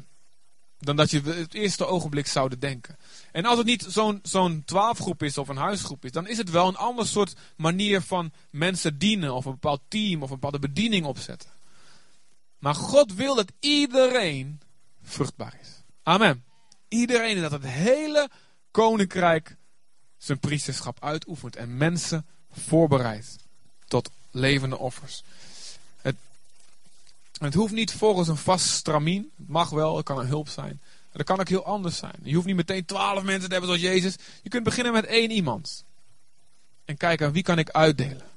[0.79, 2.97] dan dat je het eerste ogenblik zouden denken.
[3.31, 6.49] En als het niet zo'n zo'n twaalfgroep is of een huisgroep is, dan is het
[6.49, 10.67] wel een ander soort manier van mensen dienen of een bepaald team of een bepaalde
[10.67, 11.49] bediening opzetten.
[12.59, 14.61] Maar God wil dat iedereen
[15.01, 15.69] vruchtbaar is.
[16.03, 16.43] Amen.
[16.91, 18.29] Iedereen dat het hele
[18.71, 19.55] koninkrijk
[20.17, 23.35] zijn priesterschap uitoefent en mensen voorbereidt
[23.87, 25.23] tot levende offers.
[26.01, 26.15] Het,
[27.37, 29.31] het hoeft niet volgens een vast stramien.
[29.37, 30.79] Het mag wel, het kan een hulp zijn.
[30.81, 32.15] Maar dat kan ook heel anders zijn.
[32.23, 34.15] Je hoeft niet meteen twaalf mensen te hebben zoals Jezus.
[34.43, 35.83] Je kunt beginnen met één iemand.
[36.85, 38.27] En kijken, wie kan ik uitdelen?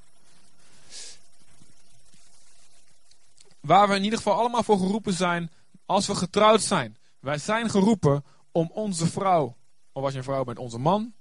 [3.61, 5.51] Waar we in ieder geval allemaal voor geroepen zijn,
[5.87, 6.97] als we getrouwd zijn.
[7.21, 9.57] Wij zijn geroepen om onze vrouw,
[9.93, 11.13] of als je een vrouw bent, onze man,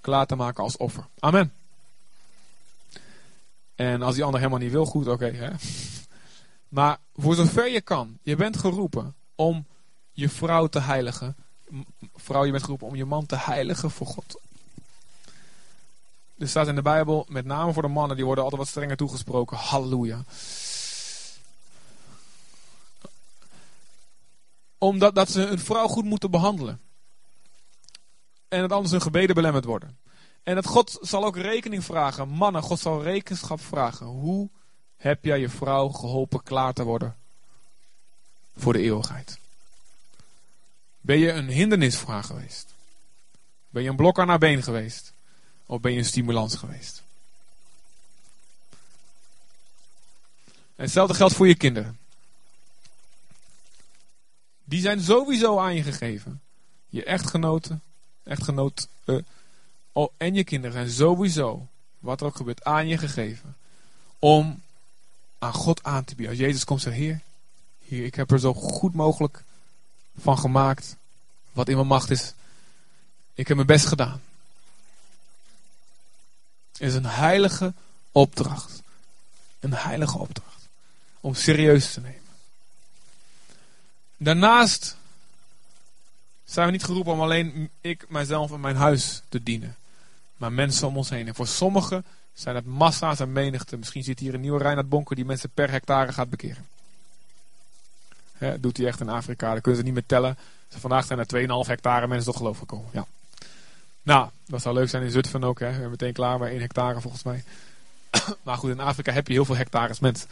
[0.00, 1.06] klaar te maken als offer.
[1.18, 1.52] Amen.
[3.74, 5.56] En als die ander helemaal niet wil, goed, oké.
[6.78, 9.66] maar voor zover je kan, je bent geroepen om
[10.12, 11.36] je vrouw te heiligen.
[12.14, 14.40] Vrouw, je bent geroepen om je man te heiligen voor God.
[16.38, 18.96] Er staat in de Bijbel, met name voor de mannen, die worden altijd wat strenger
[18.96, 19.56] toegesproken.
[19.56, 20.24] Halleluja.
[24.78, 26.80] Omdat dat ze een vrouw goed moeten behandelen.
[28.48, 29.98] En dat anders hun gebeden belemmerd worden.
[30.42, 32.28] En dat God zal ook rekening vragen.
[32.28, 34.06] Mannen, God zal rekenschap vragen.
[34.06, 34.48] Hoe
[34.96, 37.16] heb jij je vrouw geholpen klaar te worden
[38.56, 39.38] voor de eeuwigheid?
[41.00, 42.74] Ben je een hindernis voor haar geweest?
[43.70, 45.12] Ben je een blok aan haar been geweest?
[45.66, 47.02] Of ben je een stimulans geweest?
[50.48, 51.97] En hetzelfde geldt voor je kinderen.
[54.68, 56.40] Die zijn sowieso aan je gegeven.
[56.88, 57.82] Je echtgenoten,
[58.22, 59.18] echtgenoot uh,
[59.92, 61.66] oh, en je kinderen zijn sowieso,
[61.98, 63.56] wat er ook gebeurt, aan je gegeven.
[64.18, 64.62] Om
[65.38, 66.34] aan God aan te bieden.
[66.34, 67.20] Als Jezus komt zegt, Heer,
[67.78, 69.44] hier, ik heb er zo goed mogelijk
[70.18, 70.96] van gemaakt.
[71.52, 72.34] Wat in mijn macht is.
[73.34, 74.20] Ik heb mijn best gedaan.
[76.72, 77.74] Het is een heilige
[78.12, 78.82] opdracht.
[79.60, 80.68] Een heilige opdracht.
[81.20, 82.27] Om serieus te nemen.
[84.18, 84.96] Daarnaast
[86.44, 89.76] zijn we niet geroepen om alleen ik, mijzelf en mijn huis te dienen.
[90.36, 91.26] maar mensen om ons heen.
[91.26, 93.76] En voor sommigen zijn het massa's en menigte.
[93.76, 96.66] Misschien zit hier een nieuwe Reinhard Bonker die mensen per hectare gaat bekeren.
[98.32, 100.38] Hè, doet hij echt in Afrika, dan kunnen ze niet meer tellen.
[100.68, 102.90] Vandaag zijn er 2,5 hectare mensen tot geloof gekomen.
[102.92, 103.06] Ja.
[104.02, 105.60] Nou, dat zou leuk zijn in Zutphen ook.
[105.60, 105.68] Hè.
[105.68, 107.44] We zijn meteen klaar bij 1 hectare volgens mij.
[108.42, 110.28] maar goed, in Afrika heb je heel veel hectares mensen.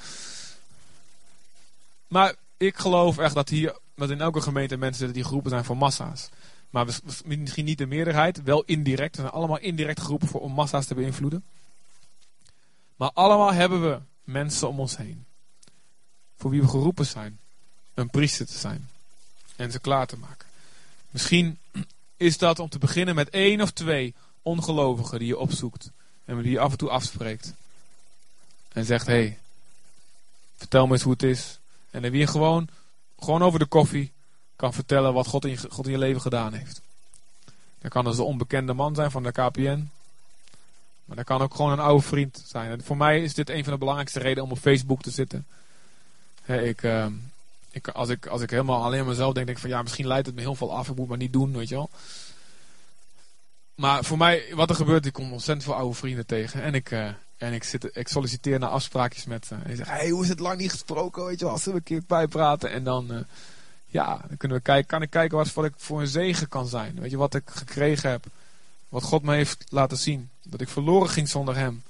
[2.08, 5.76] Maar ik geloof echt dat hier, dat in elke gemeente mensen die geroepen zijn voor
[5.76, 6.28] massa's.
[6.70, 6.86] Maar
[7.24, 9.16] misschien niet de meerderheid, wel indirect.
[9.16, 11.44] We zijn allemaal indirect geroepen voor om massa's te beïnvloeden.
[12.96, 15.24] Maar allemaal hebben we mensen om ons heen.
[16.36, 17.38] Voor wie we geroepen zijn.
[17.94, 18.88] Een priester te zijn.
[19.56, 20.48] En ze klaar te maken.
[21.10, 21.58] Misschien
[22.16, 25.90] is dat om te beginnen met één of twee ongelovigen die je opzoekt.
[26.24, 27.54] En die je af en toe afspreekt.
[28.72, 29.38] En zegt, hé, hey,
[30.56, 31.58] vertel me eens hoe het is.
[32.04, 32.68] En wie je gewoon,
[33.18, 34.12] gewoon over de koffie
[34.56, 36.80] kan vertellen wat God in, je, God in je leven gedaan heeft.
[37.78, 39.90] Dat kan dus de onbekende man zijn van de KPN.
[41.04, 42.70] Maar dat kan ook gewoon een oude vriend zijn.
[42.70, 45.46] En voor mij is dit een van de belangrijkste redenen om op Facebook te zitten.
[46.46, 47.06] ik, uh,
[47.70, 50.06] ik, als, ik, als ik helemaal alleen aan mezelf denk, denk ik van ja, misschien
[50.06, 50.88] leidt het me heel veel af.
[50.88, 51.90] Ik moet maar niet doen, weet je wel.
[53.74, 56.62] Maar voor mij, wat er gebeurt, ik kom ontzettend veel oude vrienden tegen.
[56.62, 59.50] En ik, uh, en ik, zit, ik solliciteer naar afspraakjes met.
[59.52, 61.54] Uh, en zeg, hey, hoe is het lang niet gesproken, weet je wel.
[61.54, 62.70] Als we een keer bijpraten.
[62.70, 63.18] En dan, uh,
[63.86, 66.66] ja, dan kunnen we kijken, kan ik kijken wat, wat ik voor een zegen kan
[66.66, 67.00] zijn.
[67.00, 68.24] Weet je, wat ik gekregen heb.
[68.88, 70.30] Wat God me heeft laten zien.
[70.42, 71.82] Dat ik verloren ging zonder hem.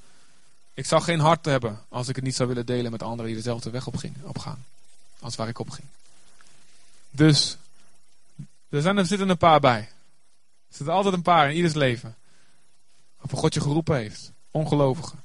[0.75, 3.37] Ik zou geen hart hebben als ik het niet zou willen delen met anderen die
[3.37, 4.65] dezelfde weg op, ging, op gaan.
[5.21, 5.87] Als waar ik op ging.
[7.11, 7.57] Dus,
[8.69, 9.79] er, zijn, er zitten een paar bij.
[9.79, 12.15] Er zitten altijd een paar in ieders leven.
[13.17, 14.33] Waarvoor God je geroepen heeft.
[14.51, 15.25] Ongelovigen.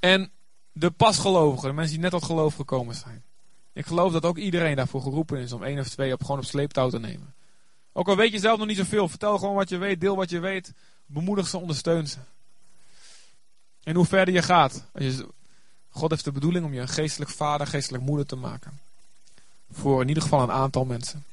[0.00, 0.30] En
[0.72, 3.22] de pasgelovigen, de mensen die net tot geloof gekomen zijn.
[3.72, 6.44] Ik geloof dat ook iedereen daarvoor geroepen is om één of twee op, gewoon op
[6.44, 7.34] sleeptouw te nemen.
[7.92, 10.30] Ook al weet je zelf nog niet zoveel, vertel gewoon wat je weet, deel wat
[10.30, 10.72] je weet.
[11.06, 12.18] Bemoedig ze, ondersteun ze.
[13.82, 14.84] En hoe verder je gaat.
[15.90, 18.80] God heeft de bedoeling om je een geestelijk vader, geestelijk moeder te maken.
[19.70, 21.24] Voor in ieder geval een aantal mensen.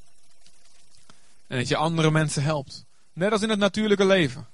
[1.46, 2.84] En dat je andere mensen helpt.
[3.12, 4.46] Net als in het natuurlijke leven.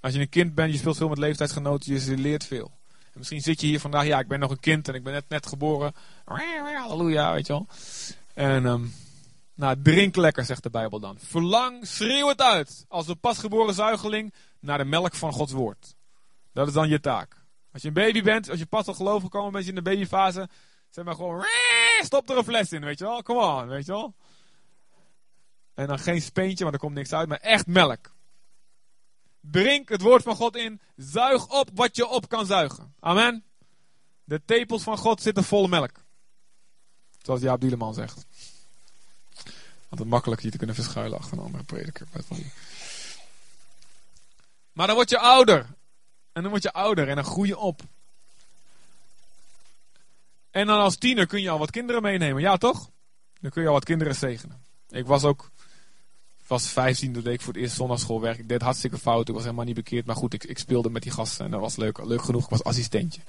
[0.00, 2.70] Als je een kind bent, je speelt veel met leeftijdsgenoten, je leert veel.
[3.12, 5.12] En misschien zit je hier vandaag, ja, ik ben nog een kind en ik ben
[5.12, 5.94] net, net geboren.
[6.24, 7.66] Halleluja, weet je wel.
[8.34, 8.94] En um,
[9.54, 11.18] nou, drink lekker, zegt de Bijbel dan.
[11.18, 15.94] Verlang, schreeuw het uit, als een pasgeboren zuigeling, naar de melk van Gods woord.
[16.52, 17.36] Dat is dan je taak.
[17.72, 20.48] Als je een baby bent, als je pas al geloof gekomen bent in de babyfase,
[20.90, 21.44] zeg maar gewoon,
[22.00, 23.22] stop er een fles in, weet je wel.
[23.22, 24.14] Come on, weet je wel.
[25.74, 28.12] En dan geen speentje, want er komt niks uit, maar echt melk.
[29.40, 30.80] Drink het woord van God in.
[30.96, 32.94] Zuig op wat je op kan zuigen.
[33.00, 33.44] Amen.
[34.24, 36.04] De tepels van God zitten vol melk.
[37.22, 38.26] Zoals Jaap Dieleman zegt.
[39.88, 42.06] Het makkelijk je te kunnen verschuilen achter een andere prediker.
[44.72, 45.66] Maar dan word je ouder.
[46.32, 47.82] En dan word je ouder en dan groei je op.
[50.50, 52.42] En dan als tiener kun je al wat kinderen meenemen.
[52.42, 52.90] Ja, toch?
[53.40, 54.64] Dan kun je al wat kinderen zegenen.
[54.88, 55.49] Ik was ook
[56.50, 58.38] was 15 toen ik voor het eerst zondagschoolwerk.
[58.38, 59.28] Ik deed hartstikke fout.
[59.28, 60.06] Ik was helemaal niet bekeerd.
[60.06, 62.44] Maar goed, ik, ik speelde met die gasten en dat was leuk, leuk genoeg.
[62.44, 63.20] Ik was assistentje.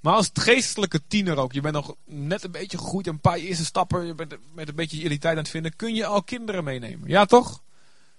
[0.00, 3.64] Maar als geestelijke tiener ook, je bent nog net een beetje gegroeid, een paar eerste
[3.64, 7.08] stappen, je bent met een beetje tijd aan het vinden, kun je al kinderen meenemen.
[7.08, 7.62] Ja toch?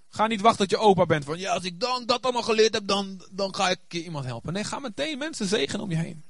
[0.09, 2.73] Ga niet wachten tot je opa bent van, ja als ik dan dat allemaal geleerd
[2.73, 4.53] heb, dan, dan ga ik keer iemand helpen.
[4.53, 6.23] Nee, ga meteen mensen zegenen om je heen.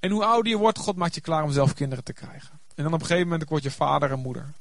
[0.00, 2.60] En hoe ouder je wordt, God maakt je klaar om zelf kinderen te krijgen.
[2.74, 4.52] En dan op een gegeven moment word je vader en moeder.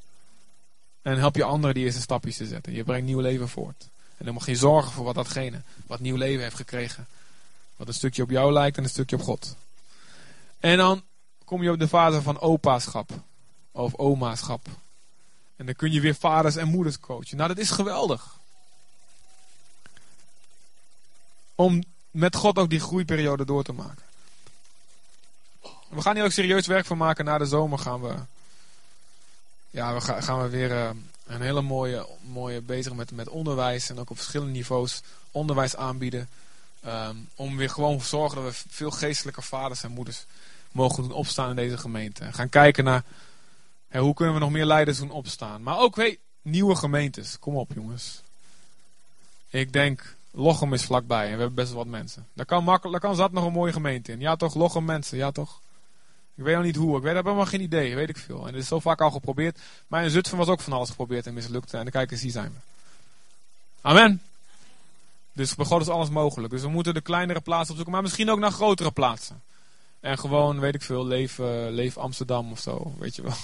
[1.04, 2.74] En help je anderen die eerste stapjes te zetten.
[2.74, 3.90] Je brengt nieuw leven voort.
[4.18, 7.08] En dan mag je zorgen voor wat datgene, wat nieuw leven heeft gekregen.
[7.76, 9.56] Wat een stukje op jou lijkt en een stukje op God.
[10.60, 11.04] En dan
[11.46, 13.12] kom je op de fase van opaschap.
[13.72, 14.68] Of omaschap.
[15.56, 17.38] En dan kun je weer vaders en moeders coachen.
[17.38, 18.38] Nou, dat is geweldig.
[21.56, 24.04] Om met God ook die groeiperiode door te maken.
[25.90, 27.26] We gaan hier ook serieus werk van maken.
[27.26, 28.16] Na de zomer gaan we
[29.74, 30.90] ja, we gaan, we weer uh,
[31.26, 35.02] een hele mooie, mooie bezig met, met onderwijs en ook op verschillende niveaus
[35.32, 36.30] onderwijs aanbieden.
[36.86, 40.26] Um, om weer gewoon te zorgen dat we veel geestelijke vaders en moeders
[40.72, 42.34] mogen doen opstaan in deze gemeente.
[42.34, 43.04] Gaan kijken naar
[43.92, 45.64] hoe kunnen we nog meer leiders doen opstaan.
[45.64, 47.40] Maar ook weet, nieuwe gemeentes.
[47.40, 48.22] Kom op jongens.
[49.50, 52.28] Ik denk, Lochem is vlakbij en we hebben best wel wat mensen.
[52.34, 54.20] Daar kan, makkelijk, daar kan zat nog een mooie gemeente in.
[54.20, 55.60] Ja toch, Lochem mensen, ja toch.
[56.36, 56.98] Ik weet nog niet hoe.
[56.98, 57.96] Ik weet, heb helemaal geen idee.
[57.96, 58.40] Weet ik veel.
[58.40, 59.60] En het is zo vaak al geprobeerd.
[59.88, 61.74] Maar in Zutphen was ook van alles geprobeerd en mislukt.
[61.74, 62.60] En de kijkers hier zijn we.
[63.82, 64.22] Amen.
[65.34, 66.54] Dus bij God is alles mogelijk.
[66.54, 67.94] Dus we moeten de kleinere plaatsen opzoeken.
[67.94, 69.42] Maar misschien ook naar grotere plaatsen.
[70.00, 71.38] En gewoon, weet ik veel, leef,
[71.70, 72.94] leef Amsterdam of zo.
[72.98, 73.36] Weet je wel.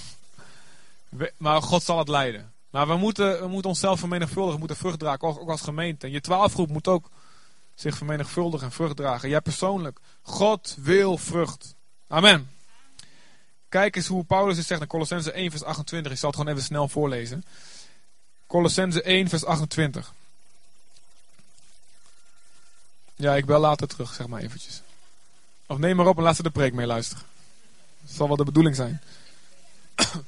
[1.37, 2.53] Maar God zal het leiden.
[2.69, 6.05] Maar we moeten, we moeten onszelf vermenigvuldigen, we moeten vrucht dragen, ook, ook als gemeente.
[6.05, 7.09] En je twaalfgroep moet ook
[7.75, 9.29] zich vermenigvuldigen en vrucht dragen.
[9.29, 9.99] Jij persoonlijk.
[10.21, 11.75] God wil vrucht.
[12.07, 12.49] Amen.
[13.69, 16.11] Kijk eens hoe Paulus het zegt in Colossense 1 vers 28.
[16.11, 17.43] Ik zal het gewoon even snel voorlezen.
[18.47, 20.13] Colossense 1 vers 28.
[23.15, 24.81] Ja, ik bel later terug, zeg maar eventjes.
[25.67, 27.23] Of neem maar op en laat ze de preek mee luisteren.
[28.01, 29.01] Dat zal wel de bedoeling zijn.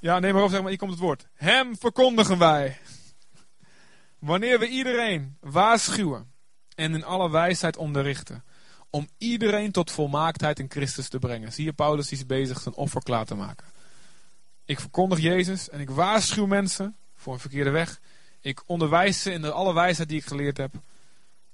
[0.00, 1.26] Ja, neem maar op, zeg maar, hier komt het woord.
[1.34, 2.78] Hem verkondigen wij.
[4.18, 6.32] Wanneer we iedereen waarschuwen
[6.74, 8.44] en in alle wijsheid onderrichten.
[8.90, 11.52] Om iedereen tot volmaaktheid in Christus te brengen.
[11.52, 13.66] Zie je, Paulus is bezig zijn offer klaar te maken.
[14.64, 18.00] Ik verkondig Jezus en ik waarschuw mensen voor een verkeerde weg.
[18.40, 20.74] Ik onderwijs ze in de alle wijsheid die ik geleerd heb.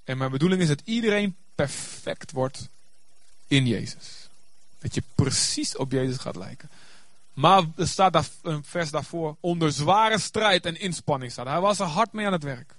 [0.05, 2.68] En mijn bedoeling is dat iedereen perfect wordt
[3.47, 4.28] in Jezus.
[4.78, 6.70] Dat je precies op Jezus gaat lijken.
[7.32, 9.37] Maar er staat daar een vers daarvoor.
[9.41, 11.47] Onder zware strijd en inspanning staat.
[11.47, 12.74] Hij was er hard mee aan het werk.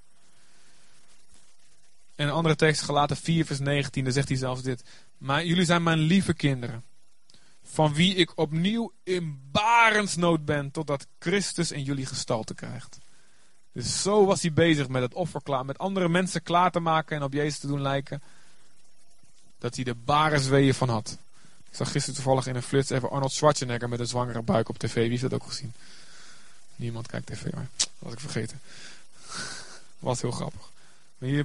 [2.16, 4.84] In een andere tekst, gelaten 4 vers 19, daar zegt hij zelfs dit.
[5.18, 6.84] Maar jullie zijn mijn lieve kinderen.
[7.63, 10.72] Van wie ik opnieuw in barensnood ben.
[10.72, 12.97] Totdat Christus in jullie gestalte krijgt.
[13.72, 15.66] Dus zo was hij bezig met het offer klaar.
[15.66, 18.22] Met andere mensen klaar te maken en op Jezus te doen lijken.
[19.59, 21.18] Dat hij de barensweeën van had.
[21.70, 24.78] Ik zag gisteren toevallig in een flits even Arnold Schwarzenegger met een zwangere buik op
[24.78, 24.93] tv.
[24.93, 25.74] Wie heeft dat ook gezien?
[26.76, 28.61] Niemand kijkt tv, maar dat was ik vergeten.
[29.99, 30.70] was heel grappig.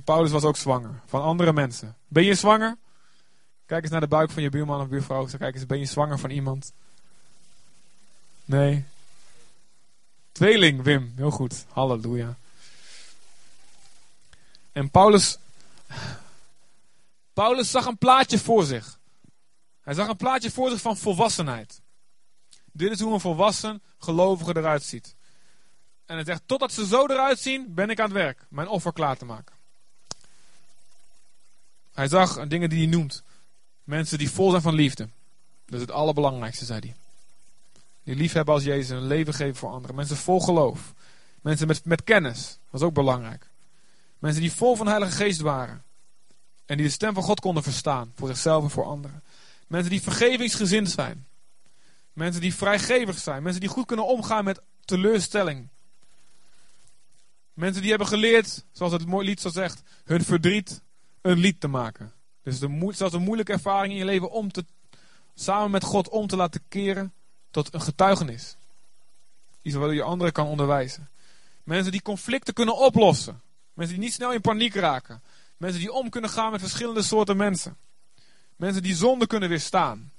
[0.04, 1.00] Paulus was ook zwanger.
[1.06, 1.96] Van andere mensen.
[2.08, 2.76] Ben je zwanger?
[3.66, 5.26] Kijk eens naar de buik van je buurman of buurvrouw.
[5.38, 6.72] Kijk eens, ben je zwanger van iemand?
[8.44, 8.84] Nee.
[10.32, 11.12] Tweeling, Wim.
[11.16, 11.64] Heel goed.
[11.68, 12.34] Halleluja.
[14.72, 15.38] En Paulus...
[17.32, 18.98] Paulus zag een plaatje voor zich.
[19.80, 21.80] Hij zag een plaatje voor zich van volwassenheid.
[22.72, 25.16] Dit is hoe een volwassen gelovige eruit ziet.
[26.06, 28.46] En hij zegt, totdat ze zo eruit zien, ben ik aan het werk.
[28.48, 29.54] Mijn offer klaar te maken.
[31.92, 33.22] Hij zag dingen die hij noemt.
[33.84, 35.08] Mensen die vol zijn van liefde.
[35.66, 36.94] Dat is het allerbelangrijkste, zei hij.
[38.04, 39.96] Die liefhebben als Jezus en leven geven voor anderen.
[39.96, 40.94] Mensen vol geloof.
[41.40, 42.58] Mensen met, met kennis.
[42.70, 43.50] Dat is ook belangrijk.
[44.18, 45.82] Mensen die vol van Heilige Geest waren.
[46.66, 48.12] En die de stem van God konden verstaan.
[48.14, 49.22] Voor zichzelf en voor anderen.
[49.66, 51.26] Mensen die vergevingsgezind zijn.
[52.12, 53.42] Mensen die vrijgevig zijn.
[53.42, 55.68] Mensen die goed kunnen omgaan met teleurstelling.
[57.52, 60.80] Mensen die hebben geleerd, zoals het lied zo zegt, hun verdriet
[61.20, 62.12] een lied te maken.
[62.42, 64.64] Dus de, zelfs een moeilijke ervaring in je leven om te,
[65.34, 67.12] samen met God om te laten keren
[67.50, 68.56] tot een getuigenis.
[69.62, 71.08] Iets waar je anderen kan onderwijzen.
[71.64, 73.40] Mensen die conflicten kunnen oplossen.
[73.74, 75.22] Mensen die niet snel in paniek raken.
[75.56, 77.76] Mensen die om kunnen gaan met verschillende soorten mensen.
[78.56, 80.12] Mensen die zonde kunnen weerstaan.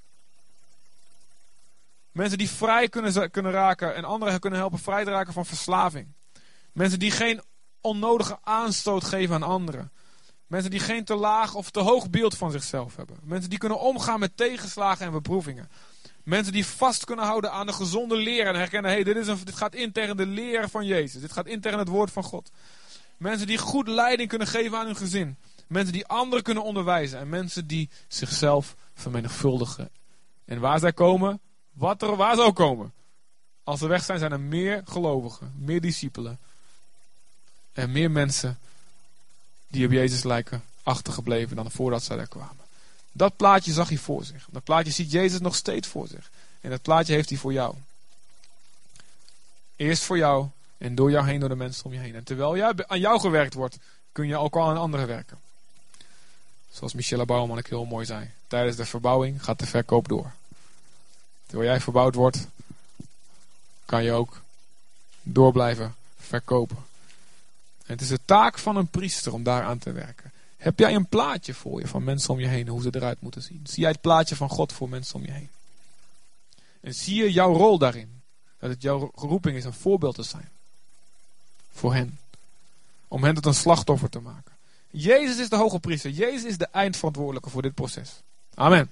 [2.11, 6.07] Mensen die vrij kunnen, kunnen raken en anderen kunnen helpen vrij te raken van verslaving.
[6.71, 7.41] Mensen die geen
[7.81, 9.91] onnodige aanstoot geven aan anderen.
[10.51, 13.17] Mensen die geen te laag of te hoog beeld van zichzelf hebben.
[13.23, 15.69] Mensen die kunnen omgaan met tegenslagen en beproevingen.
[16.23, 19.37] Mensen die vast kunnen houden aan de gezonde leer en herkennen: hey, dit, is een,
[19.43, 21.21] dit gaat in tegen de leer van Jezus.
[21.21, 22.51] Dit gaat in tegen het woord van God.
[23.17, 25.37] Mensen die goed leiding kunnen geven aan hun gezin.
[25.67, 27.19] Mensen die anderen kunnen onderwijzen.
[27.19, 29.89] En mensen die zichzelf vermenigvuldigen.
[30.45, 31.39] En waar zij komen,
[31.73, 32.93] wat er waar zou komen.
[33.63, 36.39] Als ze weg zijn, zijn er meer gelovigen, meer discipelen.
[37.73, 38.59] En meer mensen
[39.71, 42.65] die op Jezus lijken achtergebleven dan voordat zij er kwamen.
[43.11, 44.47] Dat plaatje zag hij voor zich.
[44.51, 46.29] Dat plaatje ziet Jezus nog steeds voor zich.
[46.61, 47.75] En dat plaatje heeft hij voor jou.
[49.75, 50.47] Eerst voor jou
[50.77, 52.15] en door jou heen, door de mensen om je heen.
[52.15, 53.77] En terwijl jij, aan jou gewerkt wordt,
[54.11, 55.39] kun je ook al aan anderen werken.
[56.71, 58.31] Zoals Michelle Bouwman ik heel mooi zei.
[58.47, 60.31] Tijdens de verbouwing gaat de verkoop door.
[61.45, 62.47] Terwijl jij verbouwd wordt,
[63.85, 64.41] kan je ook
[65.21, 66.77] door blijven verkopen.
[67.91, 70.31] Het is de taak van een priester om daaraan te werken.
[70.57, 73.41] Heb jij een plaatje voor je van mensen om je heen, hoe ze eruit moeten
[73.41, 73.61] zien?
[73.63, 75.49] Zie jij het plaatje van God voor mensen om je heen?
[76.81, 78.21] En zie je jouw rol daarin?
[78.59, 80.49] Dat het jouw geroeping is een voorbeeld te zijn.
[81.71, 82.19] Voor hen.
[83.07, 84.53] Om hen tot een slachtoffer te maken.
[84.89, 86.11] Jezus is de hoge priester.
[86.11, 88.21] Jezus is de eindverantwoordelijke voor dit proces.
[88.53, 88.89] Amen.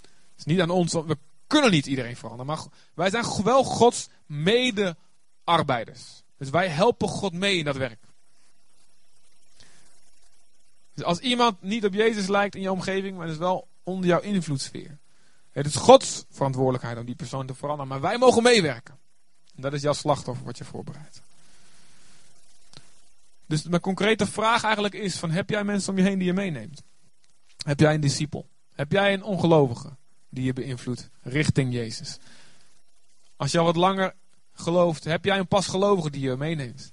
[0.00, 2.46] Het is niet aan ons, we kunnen niet iedereen veranderen.
[2.46, 6.22] Maar wij zijn wel Gods medearbeiders.
[6.36, 7.98] Dus wij helpen God mee in dat werk.
[11.04, 14.98] Als iemand niet op Jezus lijkt in je omgeving, maar is wel onder jouw invloedssfeer.
[15.50, 18.98] Het is Gods verantwoordelijkheid om die persoon te veranderen, maar wij mogen meewerken.
[19.56, 21.22] En dat is jouw slachtoffer wat je voorbereidt.
[23.46, 26.32] Dus mijn concrete vraag eigenlijk is: van, heb jij mensen om je heen die je
[26.32, 26.82] meeneemt?
[27.56, 28.48] Heb jij een discipel?
[28.72, 29.96] Heb jij een ongelovige
[30.28, 32.18] die je beïnvloedt richting Jezus?
[33.36, 34.14] Als je al wat langer
[34.54, 36.92] gelooft, heb jij een pasgelovige die je meeneemt.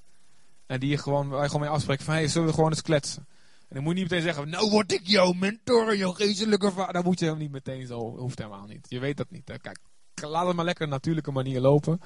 [0.65, 3.27] En die je gewoon, waar gewoon mee afspreekt van, hey, zullen we gewoon eens kletsen.
[3.69, 6.93] En dan moet je niet meteen zeggen, nou word ik jouw mentor, jouw geestelijke vader.
[6.93, 8.85] Dan moet je hem niet meteen zo, hoeft helemaal niet.
[8.89, 9.43] Je weet dat niet.
[9.43, 9.79] Kijk,
[10.13, 12.01] laat het maar lekker een natuurlijke manier lopen.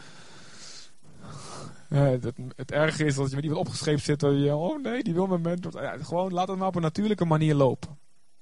[1.90, 4.24] Ja, het, het erge is dat je met iemand opgeschreven zit.
[4.24, 5.82] En je, oh nee, die wil mijn mentor.
[5.82, 7.98] Ja, gewoon laat het maar op een natuurlijke manier lopen.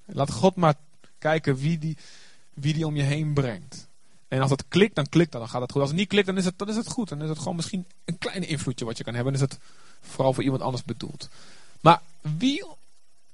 [0.06, 0.76] Laat God maar
[1.18, 1.98] kijken wie die,
[2.54, 3.88] wie die om je heen brengt.
[4.28, 5.82] En als het klikt, dan klikt dat, dan gaat het goed.
[5.82, 7.10] Als het niet klikt, dan is het, dan is het goed.
[7.10, 9.34] Dan is het gewoon misschien een klein invloedje wat je kan hebben.
[9.34, 9.60] Dan is het
[10.02, 11.30] vooral voor iemand anders bedoeld.
[11.82, 12.02] Maar
[12.38, 12.66] wie,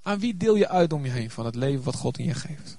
[0.07, 2.33] aan wie deel je uit om je heen van het leven wat God in je
[2.33, 2.77] geeft?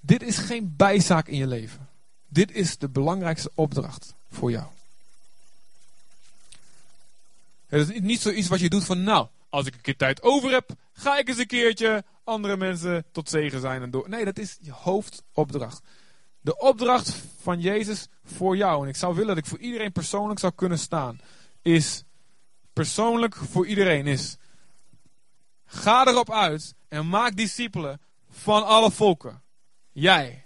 [0.00, 1.88] Dit is geen bijzaak in je leven.
[2.28, 4.66] Dit is de belangrijkste opdracht voor jou.
[7.66, 10.50] Het is niet zoiets wat je doet van, nou, als ik een keer tijd over
[10.50, 14.08] heb, ga ik eens een keertje andere mensen tot zegen zijn en door.
[14.08, 15.82] Nee, dat is je hoofdopdracht.
[16.40, 20.40] De opdracht van Jezus voor jou, en ik zou willen dat ik voor iedereen persoonlijk
[20.40, 21.20] zou kunnen staan,
[21.62, 22.04] is
[22.72, 24.36] persoonlijk voor iedereen is.
[25.66, 28.00] Ga erop uit en maak discipelen
[28.30, 29.42] van alle volken.
[29.92, 30.44] Jij.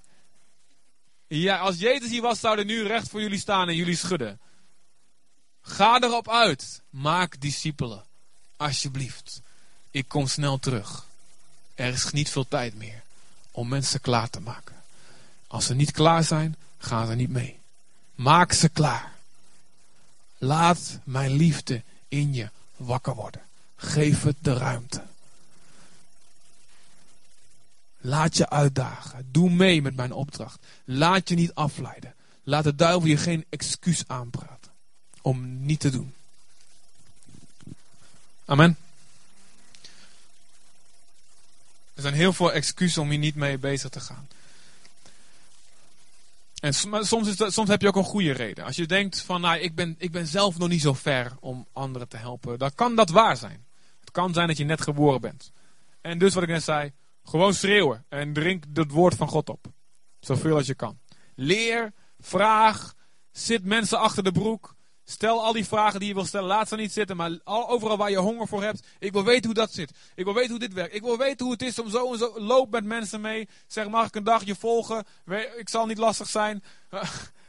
[1.26, 4.40] Ja, als Jezus hier was, zou hij nu recht voor jullie staan en jullie schudden.
[5.62, 6.82] Ga erop uit.
[6.90, 8.04] Maak discipelen.
[8.56, 9.40] Alsjeblieft.
[9.90, 11.06] Ik kom snel terug.
[11.74, 13.02] Er is niet veel tijd meer
[13.50, 14.76] om mensen klaar te maken.
[15.46, 17.58] Als ze niet klaar zijn, gaan ze niet mee.
[18.14, 19.12] Maak ze klaar.
[20.38, 23.47] Laat mijn liefde in je wakker worden.
[23.80, 25.02] Geef het de ruimte.
[28.00, 29.28] Laat je uitdagen.
[29.30, 30.66] Doe mee met mijn opdracht.
[30.84, 32.14] Laat je niet afleiden.
[32.42, 34.72] Laat de duivel je geen excuus aanpraten
[35.22, 36.14] om niet te doen.
[38.44, 38.76] Amen.
[41.94, 44.28] Er zijn heel veel excuses om hier niet mee bezig te gaan.
[46.60, 48.64] En soms, is soms heb je ook een goede reden.
[48.64, 51.66] Als je denkt van, nou, ik ben, ik ben zelf nog niet zo ver om
[51.72, 52.58] anderen te helpen.
[52.58, 53.66] Dan kan dat waar zijn.
[54.18, 55.52] Kan zijn dat je net geboren bent.
[56.00, 56.92] En dus wat ik net zei,
[57.22, 58.04] gewoon schreeuwen.
[58.08, 59.66] En drink het woord van God op.
[60.20, 60.98] Zoveel als je kan.
[61.34, 62.94] Leer, vraag,
[63.30, 64.74] zit mensen achter de broek.
[65.04, 66.46] Stel al die vragen die je wil stellen.
[66.48, 67.16] Laat ze niet zitten.
[67.16, 68.86] Maar overal waar je honger voor hebt.
[68.98, 69.90] Ik wil weten hoe dat zit.
[70.14, 70.94] Ik wil weten hoe dit werkt.
[70.94, 72.40] Ik wil weten hoe het is om zo en zo.
[72.40, 73.48] Loop met mensen mee.
[73.66, 75.04] Zeg, mag ik een dagje volgen?
[75.56, 76.62] Ik zal niet lastig zijn.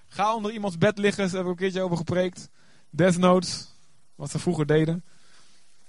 [0.08, 1.24] Ga onder iemands bed liggen.
[1.24, 2.50] Daar hebben we een keertje over gepreekt.
[2.90, 3.68] Desnoods.
[4.16, 5.04] Wat ze vroeger deden.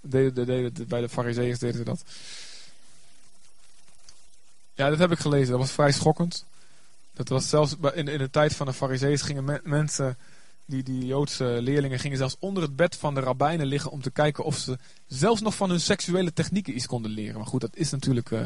[0.00, 2.04] Deden, bij de fariseeërs deden ze dat.
[4.74, 5.50] Ja, dat heb ik gelezen.
[5.50, 6.44] Dat was vrij schokkend.
[7.12, 10.16] Dat was zelfs in, in de tijd van de fariseeërs gingen mensen
[10.70, 14.10] die, die Joodse leerlingen gingen zelfs onder het bed van de rabbijnen liggen om te
[14.10, 17.36] kijken of ze zelfs nog van hun seksuele technieken iets konden leren.
[17.36, 18.30] Maar goed, dat is natuurlijk.
[18.30, 18.42] Uh,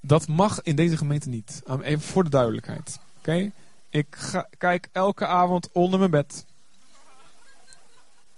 [0.00, 1.62] dat mag in deze gemeente niet.
[1.82, 2.98] Even voor de duidelijkheid.
[3.18, 3.50] Oké?
[3.88, 6.44] Ik ga, kijk elke avond onder mijn bed.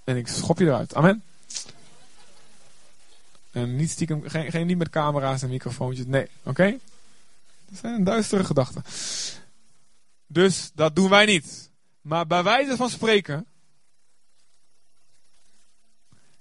[0.04, 0.94] En ik schop je eruit.
[0.94, 1.22] Amen.
[3.56, 6.06] En niet stiekem, geen, geen niet met camera's en microfoontjes.
[6.06, 6.78] Nee, oké?
[7.68, 8.84] Dat zijn duistere gedachten.
[10.26, 11.70] Dus dat doen wij niet.
[12.00, 13.46] Maar bij wijze van spreken,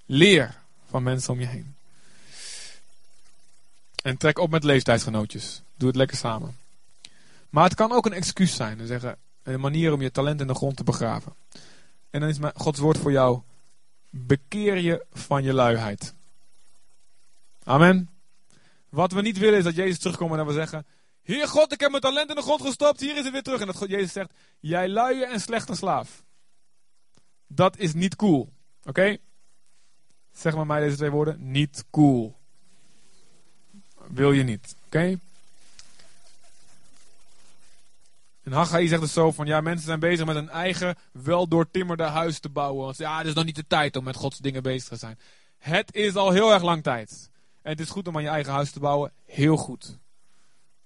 [0.05, 1.75] leer van mensen om je heen.
[4.03, 5.61] En trek op met leeftijdsgenootjes.
[5.75, 6.57] Doe het lekker samen.
[7.49, 8.79] Maar het kan ook een excuus zijn.
[8.79, 11.33] En zeggen, een manier om je talent in de grond te begraven.
[12.09, 13.41] En dan is Gods woord voor jou.
[14.09, 16.13] Bekeer je van je luiheid.
[17.65, 18.09] Amen.
[18.89, 20.85] Wat we niet willen is dat Jezus terugkomt en dat we zeggen...
[21.21, 23.59] Heer God, ik heb mijn talent in de grond gestopt, hier is het weer terug.
[23.59, 26.23] En dat God Jezus zegt, jij luie en slechte slaaf.
[27.47, 28.53] Dat is niet cool.
[28.83, 29.17] Oké?
[30.33, 31.51] Zeg maar mij deze twee woorden.
[31.51, 32.35] Niet cool.
[34.07, 34.75] Wil je niet.
[34.85, 35.19] Oké?
[38.43, 42.03] En Haggai zegt het zo van, ja, mensen zijn bezig met een eigen, wel doortimmerde
[42.03, 42.85] huis te bouwen.
[42.85, 45.19] Want ja, het is nog niet de tijd om met Gods dingen bezig te zijn.
[45.57, 47.29] Het is al heel erg lang tijd.
[47.65, 49.11] En het is goed om aan je eigen huis te bouwen.
[49.25, 49.97] Heel goed.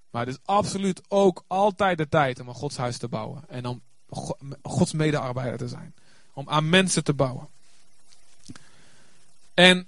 [0.09, 3.43] Maar het is absoluut ook altijd de tijd om een godshuis te bouwen.
[3.47, 3.81] En om
[4.61, 5.95] Gods medearbeider te zijn.
[6.33, 7.47] Om aan mensen te bouwen.
[9.53, 9.87] En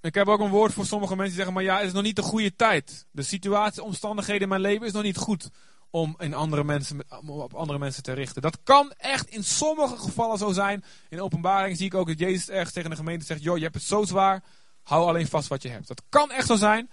[0.00, 2.02] ik heb ook een woord voor sommige mensen die zeggen: Maar ja, het is nog
[2.02, 3.06] niet de goede tijd.
[3.10, 5.50] De situatie, omstandigheden in mijn leven is nog niet goed
[5.90, 8.42] om in andere mensen, op andere mensen te richten.
[8.42, 10.84] Dat kan echt in sommige gevallen zo zijn.
[11.08, 13.74] In openbaring zie ik ook dat Jezus ergens tegen de gemeente zegt: Joh, je hebt
[13.74, 14.42] het zo zwaar.
[14.82, 15.88] Hou alleen vast wat je hebt.
[15.88, 16.90] Dat kan echt zo zijn.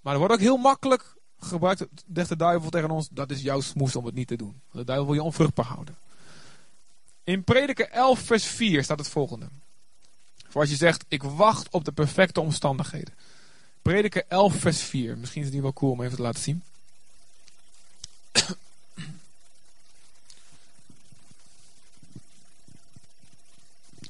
[0.00, 3.96] Maar er wordt ook heel makkelijk gebruikt de duivel tegen ons, dat is jouw smoes
[3.96, 4.60] om het niet te doen.
[4.72, 5.96] De duivel wil je onvruchtbaar houden.
[7.24, 9.48] In Prediker 11 vers 4 staat het volgende.
[10.48, 13.14] Voor als je zegt, ik wacht op de perfecte omstandigheden.
[13.82, 15.18] Prediker 11 vers 4.
[15.18, 16.62] Misschien is het niet wel cool om even te laten zien.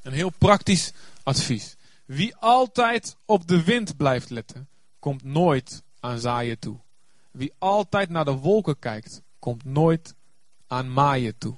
[0.02, 1.76] Een heel praktisch advies.
[2.06, 6.80] Wie altijd op de wind blijft letten, komt nooit aan zaaien toe.
[7.30, 10.14] Wie altijd naar de wolken kijkt, komt nooit
[10.66, 11.56] aan maaien toe.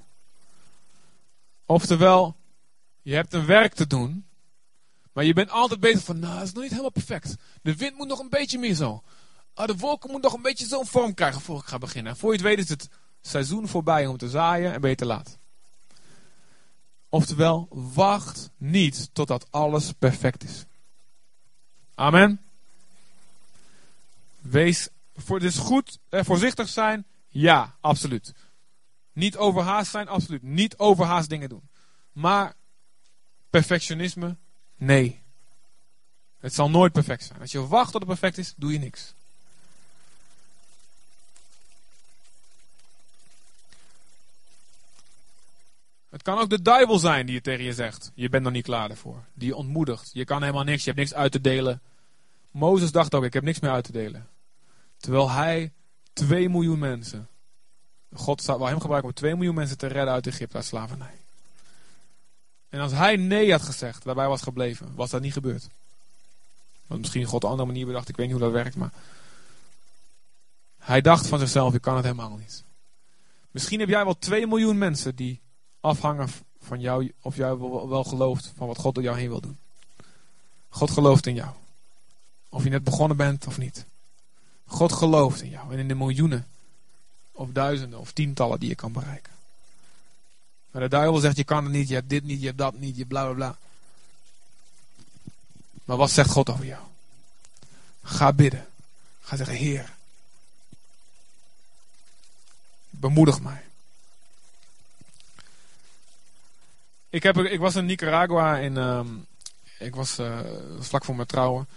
[1.65, 2.35] Oftewel,
[3.01, 4.27] je hebt een werk te doen,
[5.13, 7.35] maar je bent altijd bezig van, nou, dat is nog niet helemaal perfect.
[7.61, 9.03] De wind moet nog een beetje meer zo.
[9.53, 12.11] Ah, de wolken moeten nog een beetje zo'n vorm krijgen voor ik ga beginnen.
[12.11, 12.89] En voor je het weet is het
[13.21, 15.38] seizoen voorbij om te zaaien en ben je te laat.
[17.09, 20.65] Oftewel, wacht niet totdat alles perfect is.
[21.95, 22.41] Amen.
[24.39, 28.33] Wees voor, dus goed, eh, voorzichtig zijn, ja, absoluut.
[29.13, 30.43] Niet overhaast zijn, absoluut.
[30.43, 31.69] Niet overhaast dingen doen.
[32.11, 32.53] Maar
[33.49, 34.37] perfectionisme,
[34.75, 35.21] nee.
[36.39, 37.39] Het zal nooit perfect zijn.
[37.39, 39.13] Als je wacht tot het perfect is, doe je niks.
[46.09, 48.11] Het kan ook de duivel zijn die het tegen je zegt.
[48.15, 49.23] Je bent nog niet klaar ervoor.
[49.33, 50.09] Die je ontmoedigt.
[50.13, 50.83] Je kan helemaal niks.
[50.83, 51.81] Je hebt niks uit te delen.
[52.51, 54.27] Mozes dacht ook, ik heb niks meer uit te delen.
[54.97, 55.71] Terwijl hij
[56.13, 57.27] 2 miljoen mensen.
[58.13, 61.17] God wou hem gebruiken om 2 miljoen mensen te redden uit Egypte, uit slavernij.
[62.69, 65.67] En als hij nee had gezegd, daarbij was gebleven, was dat niet gebeurd.
[66.87, 68.91] Want misschien God een andere manier bedacht, ik weet niet hoe dat werkt, maar.
[70.77, 72.63] Hij dacht van zichzelf, ik kan het helemaal niet.
[73.51, 75.41] Misschien heb jij wel 2 miljoen mensen die
[75.79, 76.29] afhangen
[76.61, 79.57] van jou, of jij wel gelooft van wat God door jou heen wil doen.
[80.69, 81.49] God gelooft in jou.
[82.49, 83.85] Of je net begonnen bent of niet.
[84.65, 86.47] God gelooft in jou en in de miljoenen,
[87.31, 89.33] of duizenden, of tientallen die je kan bereiken.
[90.71, 92.79] Maar de duivel zegt: je kan het niet, je hebt dit niet, je hebt dat
[92.79, 93.57] niet, je bla bla bla.
[95.85, 96.83] Maar wat zegt God over jou?
[98.03, 98.67] Ga bidden.
[99.21, 99.93] Ga zeggen: Heer,
[102.89, 103.68] bemoedig mij.
[107.09, 109.25] Ik, heb, ik was in Nicaragua in, um,
[109.79, 110.39] ik was uh,
[110.79, 111.67] vlak voor mijn trouwen.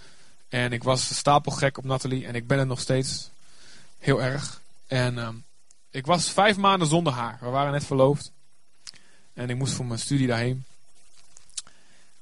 [0.49, 3.31] En ik was stapelgek op Nathalie en ik ben het nog steeds
[3.99, 4.61] heel erg.
[4.87, 5.45] En um,
[5.91, 7.39] ik was vijf maanden zonder haar.
[7.41, 8.33] We waren net verloofd.
[9.35, 10.65] En ik moest voor mijn studie daarheen.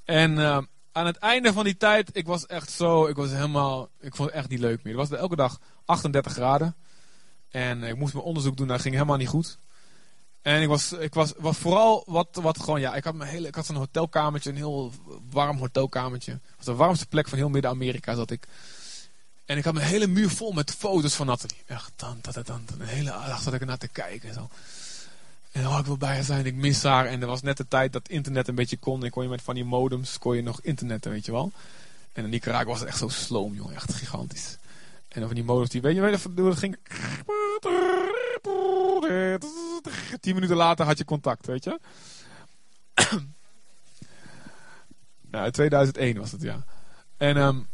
[0.05, 0.59] En uh,
[0.93, 4.29] aan het einde van die tijd, ik was echt zo, ik was helemaal, ik vond
[4.29, 4.99] het echt niet leuk meer.
[4.99, 6.75] Het was elke dag 38 graden.
[7.51, 9.59] En ik moest mijn onderzoek doen, dat ging helemaal niet goed.
[10.43, 13.55] En ik was, ik was, was vooral wat, wat gewoon, ja, ik had, hele, ik
[13.55, 14.93] had zo'n hotelkamertje, een heel
[15.31, 16.33] warm hotelkamertje.
[16.33, 18.47] Het was de warmste plek van heel Midden-Amerika zat ik.
[19.45, 21.63] En ik had mijn hele muur vol met foto's van Nathalie.
[21.67, 24.49] Echt, dan, dan, dan, dan, een hele dag zat ik ernaar te kijken en zo.
[25.53, 27.07] En had ik wel bij haar zijn, ik mis haar.
[27.07, 29.05] En er was net de tijd dat internet een beetje kon.
[29.05, 31.53] En kon je met van die modems, kon je nog internetten, weet je wel.
[32.13, 33.75] En in Nicaragua was echt zo sloom, jongen.
[33.75, 34.59] Echt gigantisch.
[35.09, 36.77] En dan van die modems, die, weet je, je, dat ging...
[40.21, 41.81] Tien minuten later had je contact, weet je.
[45.31, 46.65] nou, 2001 was het, ja.
[47.17, 47.69] En, um,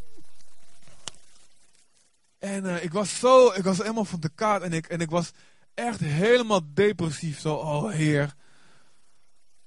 [2.39, 5.11] en uh, ik was zo, ik was helemaal van de kaart en ik, en ik
[5.11, 5.31] was
[5.75, 7.41] echt helemaal depressief.
[7.41, 8.35] Zo, oh heer.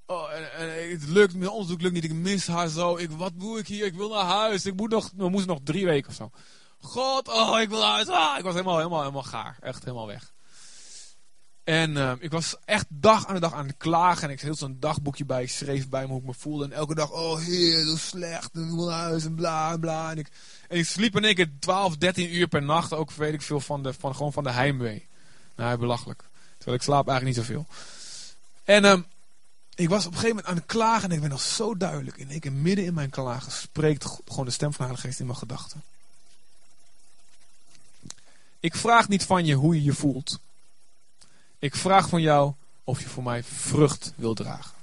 [0.05, 2.97] Oh, en, en, het lukt, mijn onderzoek lukt niet, ik mis haar zo.
[2.97, 3.85] Ik, wat doe ik hier?
[3.85, 4.65] Ik wil naar huis.
[4.65, 6.31] Ik moet nog, we moesten nog drie weken of zo.
[6.79, 8.07] God, oh, ik wil naar huis.
[8.07, 9.57] Ah, ik was helemaal, helemaal, helemaal gaar.
[9.59, 10.33] Echt helemaal weg.
[11.69, 14.23] En uh, ik was echt dag aan de dag aan het klagen.
[14.23, 15.43] En ik hield zo'n dagboekje bij.
[15.43, 16.63] Ik schreef bij me hoe ik me voelde.
[16.63, 18.49] En elke dag, oh heer, zo slecht.
[18.53, 20.11] En naar huis en bla bla.
[20.11, 20.29] En ik,
[20.67, 22.93] en ik sliep in één keer 12, 13 uur per nacht.
[22.93, 25.07] Ook weet ik veel van, de, van, gewoon van de heimwee.
[25.55, 26.23] Nou, belachelijk.
[26.57, 27.65] Terwijl ik slaap eigenlijk niet zoveel.
[28.63, 29.05] En um,
[29.75, 31.09] ik was op een gegeven moment aan het klagen.
[31.09, 32.17] En ik ben nog zo duidelijk.
[32.17, 35.37] En ik midden in mijn klagen spreekt gewoon de stem van de Geest in mijn
[35.37, 35.83] gedachten.
[38.59, 40.39] Ik vraag niet van je hoe je je voelt.
[41.59, 42.53] Ik vraag van jou
[42.83, 44.77] of je voor mij vrucht wil dragen.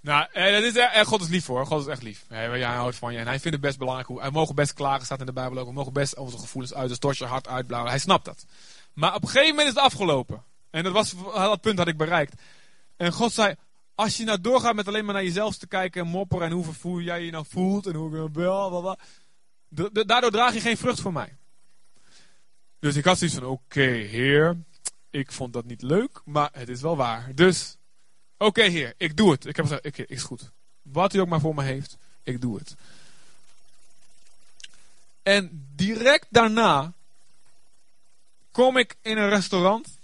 [0.00, 1.66] Nou, eh, dat is, eh, God is lief hoor.
[1.66, 2.24] God is echt lief.
[2.28, 3.18] Hij, houdt van je.
[3.18, 4.08] En hij vindt het best belangrijk.
[4.08, 5.66] Hoe, mogen best klagen, staat in de Bijbel ook.
[5.66, 6.88] We mogen best onze gevoelens uit.
[6.88, 7.90] Dus stort je hart uitblauwen.
[7.90, 8.44] Hij snapt dat.
[8.92, 10.44] Maar op een gegeven moment is het afgelopen.
[10.70, 12.42] En dat, was, dat punt had ik bereikt.
[12.96, 13.54] En God zei,
[13.94, 16.50] als je nou doorgaat met alleen maar naar jezelf te kijken en mopperen.
[16.50, 17.86] En hoe jij je nou voelt.
[17.86, 18.96] En hoe ik bla
[20.06, 21.36] Daardoor draag je geen vrucht voor mij.
[22.80, 24.56] Dus ik had zoiets van, oké heer,
[25.10, 27.34] ik vond dat niet leuk, maar het is wel waar.
[27.34, 27.76] Dus,
[28.38, 29.46] oké heer, ik doe het.
[29.46, 30.50] Ik heb gezegd, oké, is goed.
[30.82, 32.74] Wat u ook maar voor me heeft, ik doe het.
[35.22, 36.92] En direct daarna
[38.50, 39.98] kom ik in een restaurant.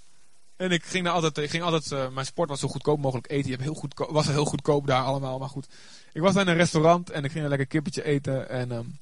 [0.57, 3.51] En ik ging, altijd, ik ging altijd, uh, mijn sport was zo goedkoop mogelijk eten.
[3.51, 5.67] Je was heel goedkoop daar allemaal, maar goed.
[6.13, 8.49] Ik was in een restaurant en ik ging een lekker kippetje eten.
[8.49, 8.99] En um,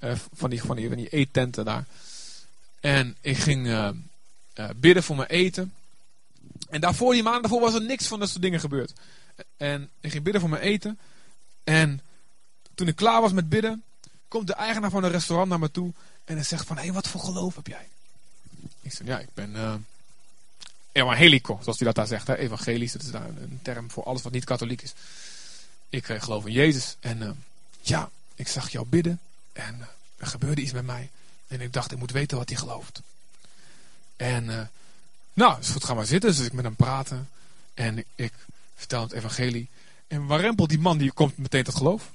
[0.00, 1.84] uh, van, die, van, die, van die eettenten daar.
[2.82, 3.88] En ik ging uh,
[4.54, 5.72] uh, bidden voor mijn eten.
[6.70, 8.92] En daarvoor, die maanden daarvoor, was er niks van dat soort dingen gebeurd.
[9.56, 10.98] En ik ging bidden voor mijn eten.
[11.64, 12.00] En
[12.74, 13.82] toen ik klaar was met bidden,
[14.28, 15.92] komt de eigenaar van een restaurant naar me toe.
[16.24, 17.88] En hij zegt van, hé, hey, wat voor geloof heb jij?
[18.80, 19.74] Ik zeg, ja, ik ben uh,
[20.92, 22.26] evangelico, zoals hij dat daar zegt.
[22.26, 22.36] Hè?
[22.36, 24.92] Evangelisch, dat is daar een, term voor alles wat niet katholiek is.
[25.88, 26.96] Ik geloof in Jezus.
[27.00, 27.44] En
[27.80, 29.20] ja, ik zag jou bidden.
[29.52, 31.10] En er gebeurde iets met mij.
[31.52, 33.02] En ik dacht, ik moet weten wat hij gelooft.
[34.16, 34.70] En
[35.32, 36.30] nou, is goed, ga maar zitten.
[36.30, 37.28] Dus ik met hem praten.
[37.74, 38.32] En ik, ik
[38.74, 39.68] vertel het evangelie.
[40.06, 42.10] En warempel die man, die komt meteen tot geloof.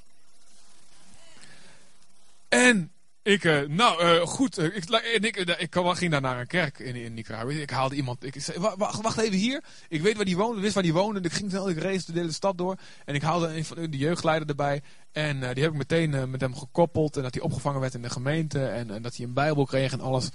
[2.48, 2.92] En
[3.28, 6.96] ik, uh, nou uh, goed, uh, ik, ik, ik, ging daar naar een kerk in,
[6.96, 7.62] in Nicaragua.
[7.62, 9.64] Ik haalde iemand, ik wacht, even hier.
[9.90, 11.20] Ik weet waar die woonde, wist waar die woonde.
[11.20, 12.76] Ik ging snel, ik de hele stad door.
[13.06, 14.82] En ik haalde een van de jeugdleider erbij.
[15.12, 17.18] En die heb ik meteen met hem gekoppeld.
[17.18, 18.66] En dat hij opgevangen werd in de gemeente.
[18.66, 20.30] En, en dat hij een bijbel kreeg en alles.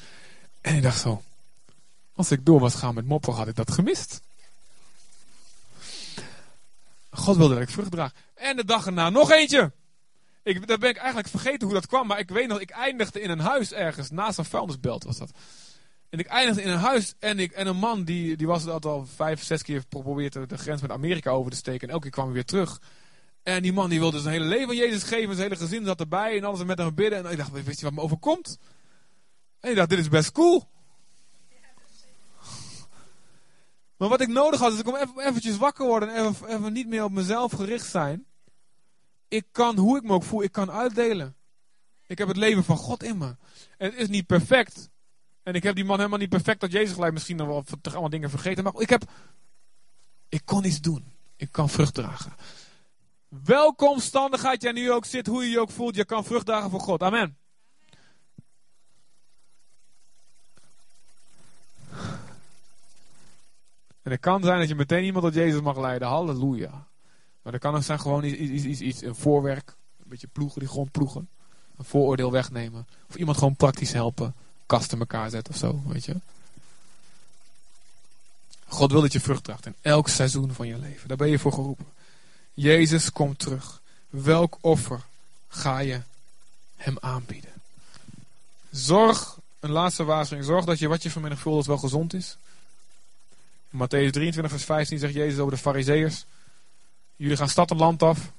[0.61, 1.23] En ik dacht zo,
[2.15, 4.21] als ik door was gaan met moppen, had ik dat gemist.
[7.11, 8.13] God wilde dat ik vrucht draag.
[8.35, 9.73] En de dag erna nog eentje.
[10.43, 12.07] Ik, daar ben ik eigenlijk vergeten hoe dat kwam.
[12.07, 14.11] Maar ik weet nog, ik eindigde in een huis ergens.
[14.11, 15.31] Naast een vuilnisbelt was dat.
[16.09, 17.15] En ik eindigde in een huis.
[17.19, 20.59] En, ik, en een man die, die was dat al vijf, zes keer geprobeerd de
[20.59, 21.89] grens met Amerika over te steken.
[21.89, 22.81] En elke keer kwam hij weer terug.
[23.43, 25.35] En die man die wilde zijn hele leven aan Jezus geven.
[25.35, 26.37] Zijn hele gezin zat erbij.
[26.37, 27.25] En alles met hem bidden.
[27.25, 28.59] En ik dacht, weet je wat me overkomt?
[29.61, 30.71] En ik dacht, dit is best cool.
[33.97, 36.73] Maar wat ik nodig had, is ik om even, eventjes wakker worden en even, even
[36.73, 38.27] niet meer op mezelf gericht zijn.
[39.33, 41.37] Ik kan, hoe ik me ook voel, ik kan uitdelen.
[42.07, 43.37] Ik heb het leven van God in me.
[43.79, 44.91] En het is niet perfect.
[45.43, 48.09] En ik heb die man helemaal niet perfect dat Jezus gelijk misschien nog wel allemaal
[48.09, 48.65] dingen vergeten.
[48.65, 49.11] Maar ik heb,
[50.29, 51.13] ik kon iets doen.
[51.37, 52.33] Ik kan vrucht dragen.
[53.29, 56.71] Welke omstandigheid jij nu ook zit, hoe je je ook voelt, je kan vrucht dragen
[56.71, 57.03] voor God.
[57.03, 57.37] Amen.
[64.03, 66.09] En het kan zijn dat je meteen iemand tot Jezus mag leiden.
[66.09, 66.91] Halleluja.
[67.43, 69.75] Maar dat kan ook zijn gewoon iets, iets, iets, iets, een voorwerk.
[69.99, 71.29] Een beetje ploegen, die grond ploegen.
[71.77, 72.87] Een vooroordeel wegnemen.
[73.09, 74.35] Of iemand gewoon praktisch helpen.
[74.67, 76.17] Kasten elkaar zetten of zo, weet je.
[78.67, 81.09] God wil dat je vrucht draagt in elk seizoen van je leven.
[81.09, 81.87] Daar ben je voor geroepen.
[82.55, 83.81] Jezus komt terug.
[84.11, 85.01] Welk offer
[85.49, 86.01] ga je
[86.77, 87.51] hem aanbieden?
[88.71, 92.37] Zorg, een laatste waarschuwing, zorg dat je wat je vermenigvuldigt wel gezond is.
[93.69, 96.25] Matthäus 23, vers 15 zegt Jezus over de Fariseërs.
[97.23, 98.33] Jullie gaan stad en land af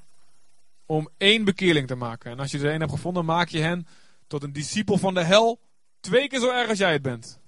[0.86, 2.32] om één bekeerling te maken.
[2.32, 3.88] En als je er één hebt gevonden, maak je hen
[4.28, 5.60] tot een discipel van de hel.
[6.00, 7.40] Twee keer zo erg als jij het bent.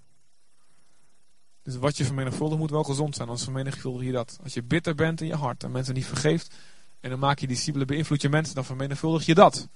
[1.63, 4.39] Dus wat je vermenigvuldigt moet wel gezond zijn, anders vermenigvuldig je dat.
[4.43, 6.53] Als je bitter bent in je hart en mensen niet vergeeft,
[6.99, 9.67] en dan maak je discipelen, beïnvloed je mensen, dan vermenigvuldig je dat.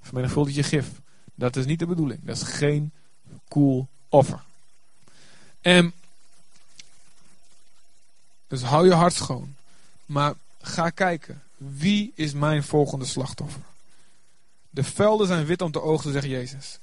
[0.00, 0.88] Vermenigvuldig je gif.
[1.34, 2.24] Dat is niet de bedoeling.
[2.24, 2.92] Dat is geen
[3.48, 4.42] cool offer.
[5.60, 5.92] En
[8.46, 9.54] dus hou je hart schoon.
[10.06, 10.34] Maar
[10.66, 11.42] ga kijken.
[11.56, 13.62] Wie is mijn volgende slachtoffer?
[14.70, 16.78] De velden zijn wit om te oogsten, zegt Jezus.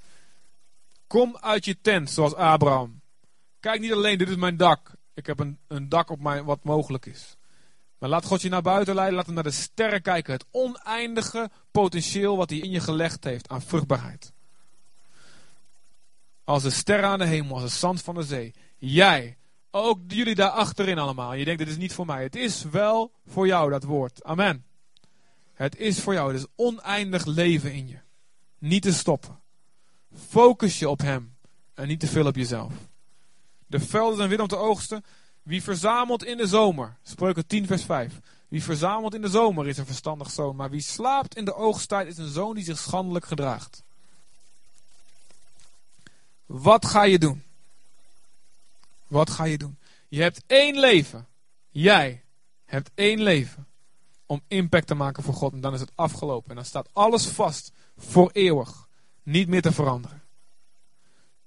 [1.08, 3.02] Kom uit je tent, zoals Abraham.
[3.60, 4.92] Kijk niet alleen, dit is mijn dak.
[5.14, 7.36] Ik heb een, een dak op mij wat mogelijk is.
[7.98, 9.16] Maar laat God je naar buiten leiden.
[9.16, 10.34] Laat hem naar de sterren kijken.
[10.34, 14.32] Het oneindige potentieel wat hij in je gelegd heeft aan vruchtbaarheid.
[16.44, 18.54] Als de sterren aan de hemel, als het zand van de zee.
[18.78, 19.38] Jij
[19.76, 21.34] ook jullie daar achterin allemaal.
[21.34, 22.24] Je denkt, dit is niet voor mij.
[22.24, 24.24] Het is wel voor jou, dat woord.
[24.24, 24.66] Amen.
[25.54, 26.34] Het is voor jou.
[26.34, 28.00] Het is oneindig leven in je.
[28.58, 29.40] Niet te stoppen.
[30.30, 31.36] Focus je op hem.
[31.74, 32.74] En niet te veel op jezelf.
[33.68, 35.04] De velden zijn wit om te oogsten.
[35.44, 36.98] Wie verzamelt in de zomer.
[37.04, 38.20] Spreuken 10 vers 5.
[38.48, 40.56] Wie verzamelt in de zomer is een verstandig zoon.
[40.56, 43.84] Maar wie slaapt in de oogsttijd is een zoon die zich schandelijk gedraagt.
[46.46, 47.44] Wat ga je doen?
[49.14, 49.80] Wat ga je doen?
[50.10, 51.28] Je hebt één leven.
[51.70, 52.24] Jij
[52.66, 53.68] hebt één leven.
[54.26, 55.54] Om impact te maken voor God.
[55.54, 56.50] En dan is het afgelopen.
[56.50, 57.72] En dan staat alles vast.
[57.98, 58.88] Voor eeuwig.
[59.24, 60.24] Niet meer te veranderen.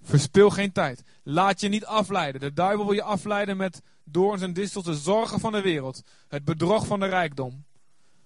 [0.03, 1.03] Verspil geen tijd.
[1.23, 2.41] Laat je niet afleiden.
[2.41, 6.03] De duivel wil je afleiden met doorns en distels, de zorgen van de wereld.
[6.29, 7.65] Het bedrog van de rijkdom.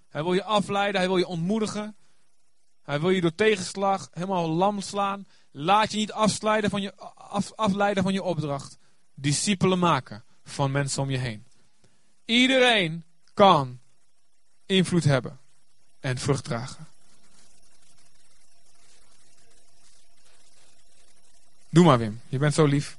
[0.09, 1.95] Hij wil je afleiden, hij wil je ontmoedigen.
[2.83, 5.25] Hij wil je door tegenslag helemaal lam slaan.
[5.51, 8.79] Laat je niet afleiden van je, af, afleiden van je opdracht
[9.21, 11.43] discipelen maken van mensen om je heen.
[12.25, 13.03] Iedereen
[13.33, 13.79] kan
[14.65, 15.39] invloed hebben
[15.99, 16.87] en vrucht dragen.
[21.69, 22.97] Doe maar Wim, je bent zo lief.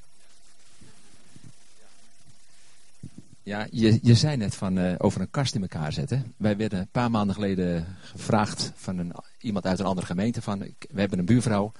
[3.43, 6.35] Ja, je, je zei net van, uh, over een kast in elkaar zetten.
[6.37, 10.43] Wij werden een paar maanden geleden gevraagd van een, iemand uit een andere gemeente.
[10.43, 10.59] Van,
[10.91, 11.73] we hebben een buurvrouw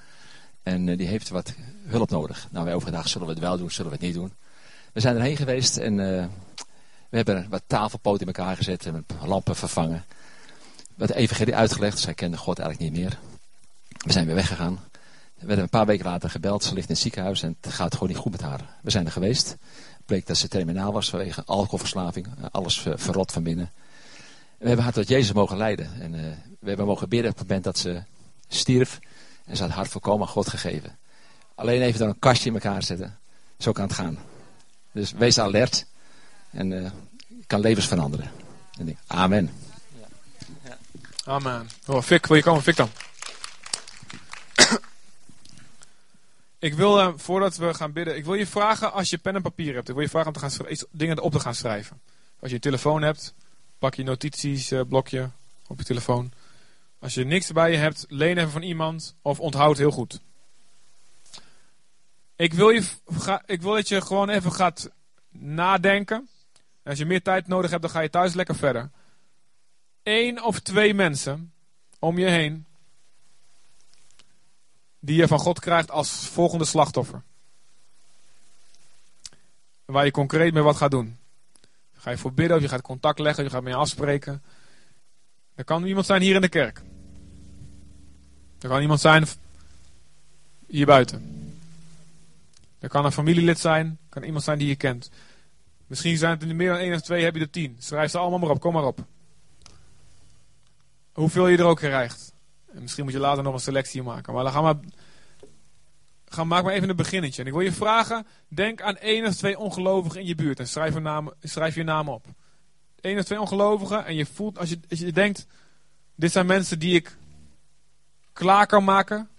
[0.63, 1.53] en uh, die heeft wat
[1.85, 2.47] hulp nodig.
[2.51, 4.33] Nou, wij overgedacht, zullen we het wel doen, zullen we het niet doen.
[4.93, 6.25] We zijn erheen geweest en uh,
[7.09, 10.05] We hebben wat tafelpoten in elkaar gezet en lampen vervangen.
[10.95, 11.99] Wat de evangelie uitgelegd.
[11.99, 13.19] Zij kende God eigenlijk niet meer.
[13.97, 14.79] We zijn weer weggegaan.
[15.39, 16.63] We werden een paar weken later gebeld.
[16.63, 18.77] Ze ligt in het ziekenhuis en het gaat gewoon niet goed met haar.
[18.81, 19.57] We zijn er geweest.
[20.05, 22.27] Bleek dat ze terminaal was vanwege alcoholverslaving.
[22.51, 23.71] Alles verrot van binnen.
[24.57, 26.01] We hebben haar tot Jezus mogen leiden.
[26.01, 26.21] En uh,
[26.59, 28.03] we hebben mogen bidden op het moment dat ze
[28.47, 28.99] stierf.
[29.45, 30.97] En had hart volkomen God gegeven.
[31.55, 33.19] Alleen even dan een kastje in elkaar zetten.
[33.57, 34.17] Zo kan het gaan.
[34.91, 35.85] Dus wees alert.
[36.49, 36.91] En uh,
[37.47, 38.31] kan levens veranderen.
[38.79, 39.51] En denk, amen.
[41.25, 41.69] Amen.
[41.85, 42.61] Oh, Fik, wil je komen?
[42.61, 42.89] Fik dan.
[46.59, 49.41] ik wil, uh, voordat we gaan bidden, ik wil je vragen als je pen en
[49.41, 49.87] papier hebt.
[49.87, 52.01] Ik wil je vragen om te gaan dingen op te gaan schrijven.
[52.39, 53.33] Als je een telefoon hebt,
[53.79, 55.29] pak je notities, uh, blokje
[55.67, 56.31] op je telefoon.
[57.03, 60.21] Als je niks bij je hebt, leen even van iemand of onthoud heel goed.
[62.35, 62.83] Ik wil, je,
[63.45, 64.89] ik wil dat je gewoon even gaat
[65.29, 66.29] nadenken.
[66.83, 68.89] En als je meer tijd nodig hebt, dan ga je thuis lekker verder.
[70.03, 71.53] Eén of twee mensen
[71.99, 72.65] om je heen
[74.99, 77.23] die je van God krijgt als volgende slachtoffer.
[79.85, 81.17] Waar je concreet mee wat gaat doen.
[81.93, 84.43] Ga je voor bidden of je gaat contact leggen, je gaat mee afspreken.
[85.55, 86.81] Er kan iemand zijn hier in de kerk.
[88.63, 89.25] Er kan iemand zijn
[90.67, 91.43] hier buiten.
[92.79, 95.09] Er kan een familielid zijn, kan iemand zijn die je kent.
[95.87, 97.75] Misschien zijn het er meer dan één of twee, heb je er tien.
[97.79, 99.05] Schrijf ze allemaal maar op, kom maar op.
[101.11, 102.33] Hoeveel je er ook krijgt.
[102.73, 104.33] En misschien moet je later nog een selectie maken.
[104.33, 104.87] Maar dan gaan we.
[106.25, 107.41] Ga, maak maar even een beginnetje.
[107.41, 110.59] En ik wil je vragen, denk aan één of twee ongelovigen in je buurt.
[110.59, 110.95] En schrijf,
[111.41, 112.25] schrijf je naam op.
[113.01, 114.05] Eén of twee ongelovigen.
[114.05, 115.47] En je voelt, als je, als je denkt,
[116.15, 117.17] dit zijn mensen die ik
[118.33, 119.29] klaar kan maken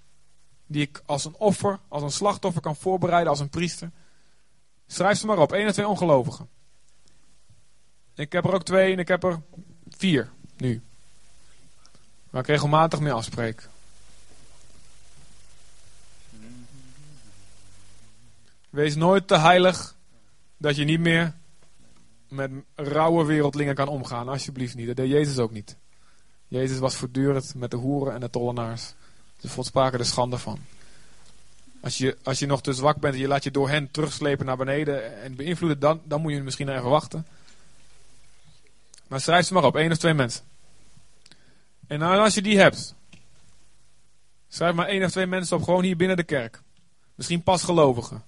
[0.66, 3.90] die ik als een offer, als een slachtoffer kan voorbereiden als een priester.
[4.86, 6.48] Schrijf ze maar op, één of twee ongelovigen.
[8.14, 9.40] Ik heb er ook twee en ik heb er
[9.88, 10.82] vier nu.
[12.30, 13.68] Waar ik regelmatig mee afspreek.
[18.70, 19.96] Wees nooit te heilig
[20.56, 21.34] dat je niet meer
[22.28, 24.28] met rauwe wereldlingen kan omgaan.
[24.28, 24.86] Alsjeblieft niet.
[24.86, 25.76] Dat deed Jezus ook niet.
[26.54, 28.94] Jezus was voortdurend met de hoeren en de tollenaars.
[29.40, 30.58] Ze volspraken er schande van.
[31.80, 34.46] Als je, als je nog te zwak bent en je laat je door hen terugslepen
[34.46, 37.26] naar beneden en beïnvloeden, dan, dan moet je misschien even wachten.
[39.08, 40.44] Maar schrijf ze maar op, één of twee mensen.
[41.86, 42.94] En nou, als je die hebt,
[44.48, 46.62] schrijf maar één of twee mensen op, gewoon hier binnen de kerk.
[47.14, 48.24] Misschien pasgelovigen.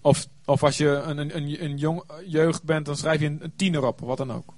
[0.00, 3.56] Of, of als je een, een, een, jong jeugd bent, dan schrijf je een, een
[3.56, 4.54] tiener op, wat dan ook.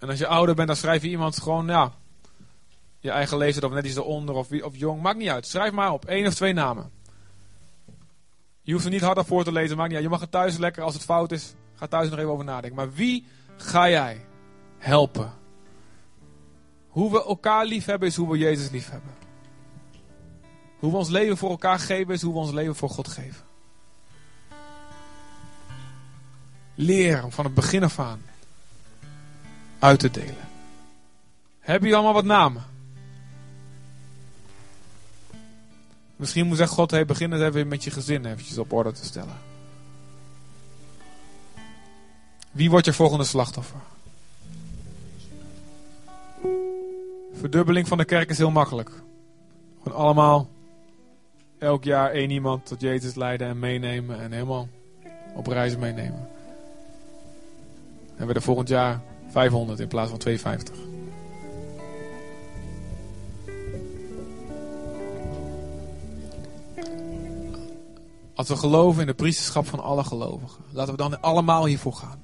[0.00, 1.92] En als je ouder bent, dan schrijf je iemand gewoon, ja,
[2.98, 5.02] je eigen leeftijd of net iets eronder of, of jong.
[5.02, 5.46] Maakt niet uit.
[5.46, 6.04] Schrijf maar op.
[6.04, 6.90] één of twee namen.
[8.62, 9.76] Je hoeft er niet harder voor te lezen.
[9.76, 10.06] Maakt niet uit.
[10.06, 11.54] Je mag het thuis lekker als het fout is.
[11.74, 12.76] Ga thuis nog even over nadenken.
[12.76, 13.26] Maar wie
[13.56, 14.24] ga jij
[14.78, 15.32] helpen?
[16.88, 19.14] Hoe we elkaar lief hebben is hoe we Jezus lief hebben.
[20.78, 23.44] Hoe we ons leven voor elkaar geven is hoe we ons leven voor God geven.
[26.74, 28.29] Leer van het begin af aan
[29.80, 30.48] uit te delen.
[31.58, 32.62] Heb je allemaal wat namen?
[36.16, 39.04] Misschien moet zeggen God, hey, begin het even met je gezin eventjes op orde te
[39.04, 39.38] stellen.
[42.50, 43.80] Wie wordt je volgende slachtoffer?
[47.32, 48.90] Verdubbeling van de kerk is heel makkelijk.
[49.82, 50.48] Gewoon allemaal
[51.58, 54.68] elk jaar één iemand tot Jezus leiden en meenemen en helemaal
[55.34, 56.28] op reis meenemen.
[58.16, 59.00] En we er volgend jaar
[59.30, 60.76] 500 in plaats van 250.
[68.34, 72.22] Als we geloven in de priesterschap van alle gelovigen, laten we dan allemaal hiervoor gaan.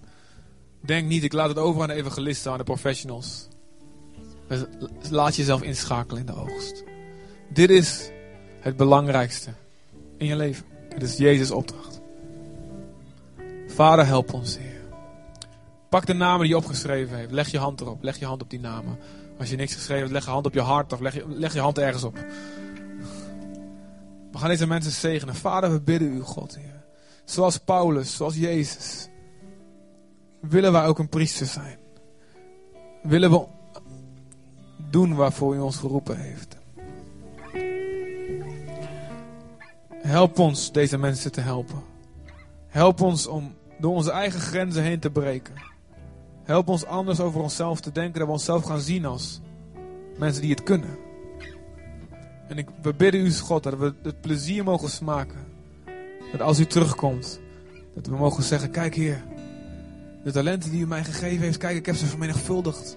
[0.80, 3.48] Denk niet, ik laat het over aan de evangelisten, aan de professionals.
[5.10, 6.84] Laat jezelf inschakelen in de oogst.
[7.48, 8.10] Dit is
[8.60, 9.50] het belangrijkste
[10.16, 10.64] in je leven.
[10.88, 12.00] Het is Jezus' opdracht.
[13.66, 14.75] Vader, help ons, Heer.
[15.88, 17.30] Pak de namen die je opgeschreven heeft.
[17.30, 18.02] Leg je hand erop.
[18.02, 18.98] Leg je hand op die namen.
[19.38, 21.52] Als je niks geschreven hebt, leg je hand op je hart of leg je, leg
[21.52, 22.14] je hand ergens op.
[24.32, 25.34] We gaan deze mensen zegenen.
[25.34, 26.84] Vader, we bidden u, God, Heer.
[27.24, 29.08] Zoals Paulus, zoals Jezus.
[30.40, 31.78] Willen wij ook een priester zijn.
[33.02, 33.46] Willen we
[34.90, 36.56] doen waarvoor u ons geroepen heeft.
[40.02, 41.82] Help ons deze mensen te helpen.
[42.66, 45.54] Help ons om door onze eigen grenzen heen te breken.
[46.46, 49.40] Help ons anders over onszelf te denken, dat we onszelf gaan zien als
[50.18, 50.98] mensen die het kunnen.
[52.48, 55.38] En ik, we bidden u, God, dat we het plezier mogen smaken.
[56.32, 57.40] Dat als u terugkomt,
[57.94, 59.22] dat we mogen zeggen, kijk Heer,
[60.24, 62.96] de talenten die u mij gegeven heeft, kijk, ik heb ze vermenigvuldigd.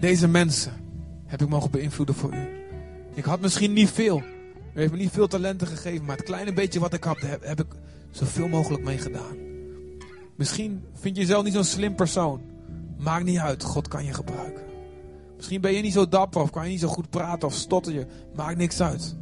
[0.00, 0.72] Deze mensen
[1.26, 2.48] heb ik mogen beïnvloeden voor u.
[3.14, 4.22] Ik had misschien niet veel.
[4.74, 7.44] U heeft me niet veel talenten gegeven, maar het kleine beetje wat ik had, heb,
[7.44, 7.72] heb ik
[8.10, 9.47] zoveel mogelijk mee gedaan.
[10.38, 12.40] Misschien vind je jezelf niet zo'n slim persoon.
[12.98, 14.62] Maakt niet uit, God kan je gebruiken.
[15.36, 17.92] Misschien ben je niet zo dapper of kan je niet zo goed praten of stotter
[17.92, 18.06] je.
[18.34, 19.16] Maakt niks uit.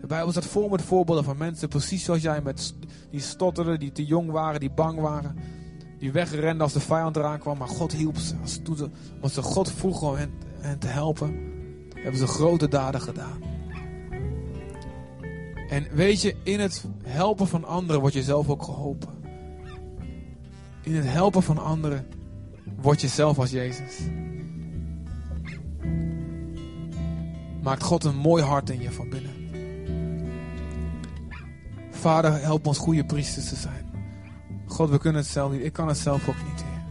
[0.00, 2.74] De Bijbel staat vol met voorbeelden van mensen precies zoals jij, met,
[3.10, 5.36] die stotterden, die te jong waren, die bang waren.
[5.98, 8.34] Die wegrenden als de vijand eraan kwam, maar God hielp ze.
[9.20, 11.36] Als, ze, God vroeg om hen te helpen,
[11.94, 13.42] hebben ze grote daden gedaan.
[15.68, 19.19] En weet je, in het helpen van anderen word je zelf ook geholpen.
[20.82, 22.06] In het helpen van anderen
[22.80, 23.98] word je zelf als Jezus.
[27.62, 29.30] Maakt God een mooi hart in je van binnen.
[31.90, 33.90] Vader, help ons goede priesters te zijn.
[34.66, 35.64] God, we kunnen het zelf niet.
[35.64, 36.82] Ik kan het zelf ook niet, Heer.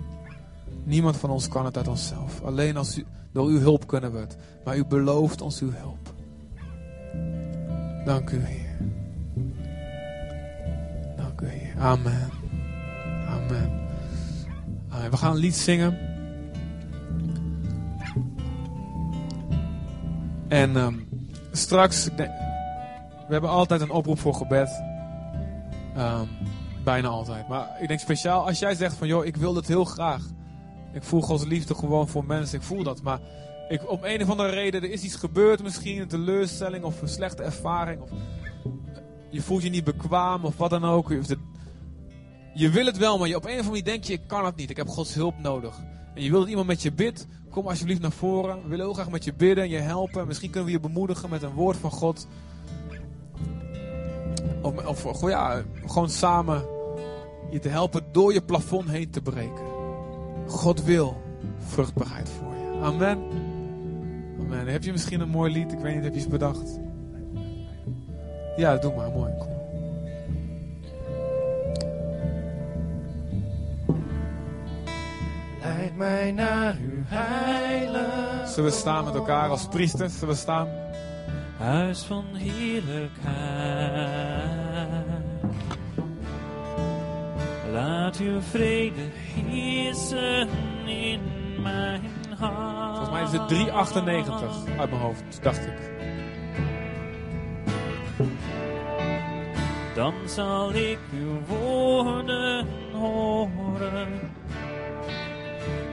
[0.84, 2.42] Niemand van ons kan het uit onszelf.
[2.42, 4.38] Alleen als u, door uw hulp kunnen we het.
[4.66, 6.14] Maar u belooft ons uw hulp.
[8.06, 8.78] Dank u, Heer.
[11.18, 11.80] Dank u, Heer.
[11.80, 12.30] Amen.
[13.28, 13.79] Amen.
[15.10, 15.97] We gaan een lied zingen.
[20.47, 21.08] En um,
[21.52, 24.84] straks, we hebben altijd een oproep voor gebed.
[25.97, 26.28] Um,
[26.84, 27.47] bijna altijd.
[27.47, 30.24] Maar ik denk speciaal als jij zegt van, joh, ik wil het heel graag.
[30.93, 32.58] Ik voel Gods liefde gewoon voor mensen.
[32.58, 33.02] Ik voel dat.
[33.02, 33.20] Maar
[33.70, 36.02] ik, om een of andere reden, er is iets gebeurd misschien.
[36.02, 38.02] Een teleurstelling of een slechte ervaring.
[38.02, 38.10] Of
[39.30, 41.10] je voelt je niet bekwaam of wat dan ook.
[41.10, 41.38] Je,
[42.60, 44.45] je wil het wel, maar je, op een of andere manier denk je, ik kan
[44.45, 44.70] het niet.
[44.70, 45.80] Ik heb Gods hulp nodig.
[46.14, 47.28] En je wil dat iemand met je bidt.
[47.49, 48.62] Kom alsjeblieft naar voren.
[48.62, 50.28] We willen heel graag met je bidden en je helpen.
[50.28, 52.28] Misschien kunnen we je bemoedigen met een woord van God.
[54.62, 56.66] Of, of ja, gewoon samen
[57.51, 59.66] je te helpen door je plafond heen te breken.
[60.47, 61.22] God wil
[61.57, 62.80] vruchtbaarheid voor je.
[62.82, 63.20] Amen.
[64.39, 64.68] Amen.
[64.68, 65.72] Heb je misschien een mooi lied?
[65.72, 66.80] Ik weet niet, heb je iets bedacht?
[68.57, 69.10] Ja, doe maar.
[69.12, 69.32] Mooi.
[69.39, 69.59] Kom.
[75.62, 78.47] Leid mij naar uw heilig.
[78.47, 80.14] Zullen we staan met elkaar als priesters?
[80.14, 80.68] Zullen we staan?
[81.57, 83.20] Huis van heerlijkheid.
[87.72, 90.47] Laat uw vrede heersen
[90.86, 91.22] in
[91.62, 92.01] mijn
[92.38, 92.88] hart.
[92.88, 95.91] Volgens mij is het 398 uit mijn hoofd, dacht ik.
[99.95, 104.29] Dan zal ik uw woorden horen.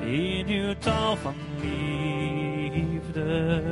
[0.07, 1.35] In uw taal van
[2.73, 3.63] liefde.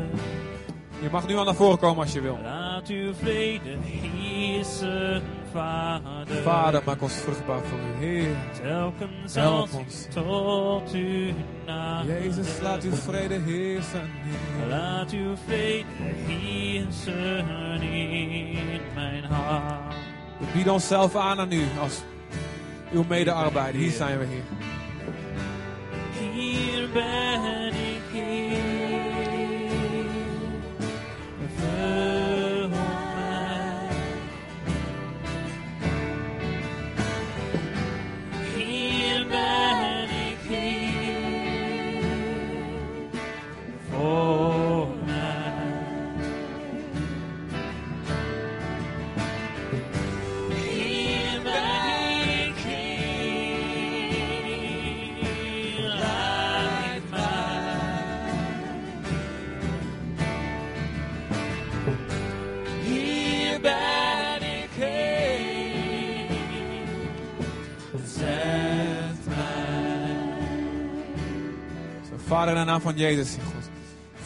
[1.03, 2.39] Je mag nu al naar voren komen als je wil.
[2.43, 5.23] Laat uw vrede heersen,
[5.53, 6.37] Vader.
[6.43, 8.37] Vader, maak ons vruchtbaar voor u, Heer.
[8.63, 10.07] Telkens Help ons.
[10.15, 11.35] tot u
[11.67, 12.23] nader.
[12.23, 14.11] Jezus, laat uw vrede heersen.
[14.23, 14.69] Heer.
[14.69, 15.85] Laat uw vrede
[16.27, 19.95] heersen in mijn hart.
[20.39, 22.03] We bieden onszelf aan aan u als
[22.93, 23.81] uw medearbeider.
[23.81, 24.43] Hier zijn we, Heer.
[72.45, 73.71] Vader, in de naam van Jezus, God.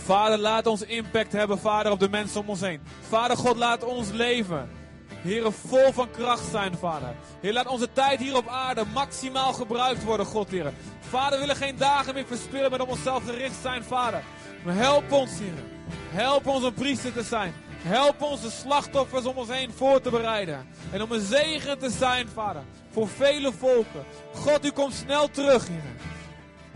[0.05, 2.81] Vader, laat ons impact hebben, Vader, op de mensen om ons heen.
[3.09, 4.71] Vader God, laat ons leven.
[5.23, 7.15] Heer, vol van kracht zijn, Vader.
[7.41, 10.73] Heer, laat onze tijd hier op aarde maximaal gebruikt worden, God, Heer.
[11.01, 14.23] Vader, we willen geen dagen meer verspillen met op onszelf gericht zijn, Vader.
[14.67, 15.65] Help ons, Heer.
[16.11, 17.55] Help ons een priester te zijn.
[17.83, 20.67] Help ons de slachtoffers om ons heen voor te bereiden.
[20.91, 22.63] En om een zegen te zijn, Vader.
[22.91, 24.05] Voor vele volken.
[24.35, 26.17] God, u komt snel terug, Heer.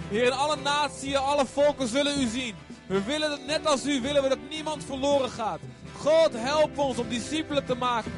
[0.08, 2.54] Heer, alle naties, alle volken zullen u zien.
[2.86, 5.60] We willen dat net als u, willen we dat niemand verloren gaat.
[5.96, 8.12] God, help ons om discipelen te maken.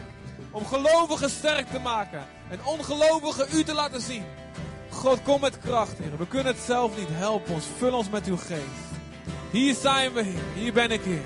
[0.51, 2.25] Om gelovigen sterk te maken.
[2.51, 4.25] En ongelovigen u te laten zien.
[4.91, 6.19] God, kom met kracht, Heer.
[6.19, 7.09] We kunnen het zelf niet.
[7.11, 7.65] Help ons.
[7.79, 8.85] Vul ons met uw geest.
[9.51, 10.35] Hier zijn we.
[10.55, 11.25] Hier ben ik, Heer.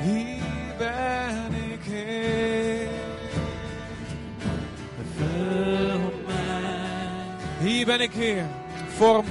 [0.00, 0.42] Hier
[0.78, 2.88] ben ik, Heer.
[5.16, 7.68] Vul mij.
[7.68, 8.46] Hier ben ik, Heer,
[8.96, 9.24] voor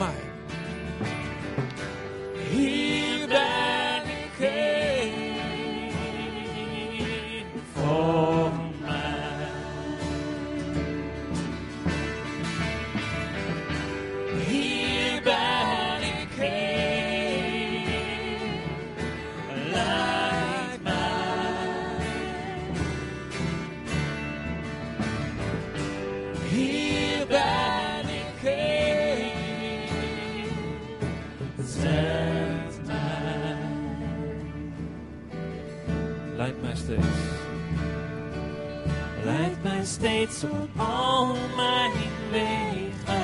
[40.03, 41.25] steeds op al
[41.55, 41.91] mijn
[42.31, 43.21] wegen.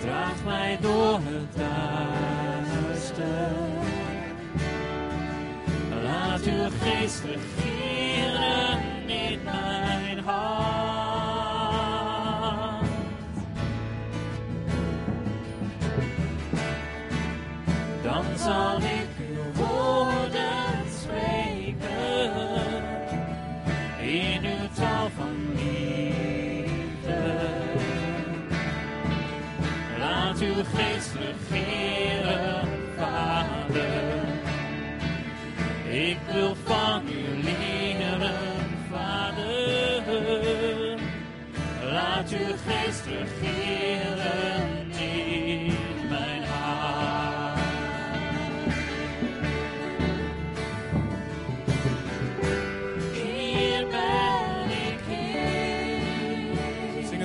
[0.00, 1.56] Draag mij door het
[2.86, 3.50] duister.
[6.02, 7.22] Laat uw geest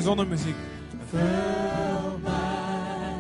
[0.08, 0.56] zonder muziek.
[1.10, 3.16] Vul mij.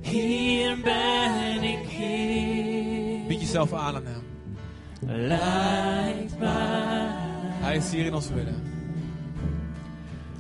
[0.01, 4.23] Hier ben ik, Heer, Bied jezelf aan aan hem.
[6.39, 7.15] mij.
[7.61, 8.76] Hij is hier in ons midden.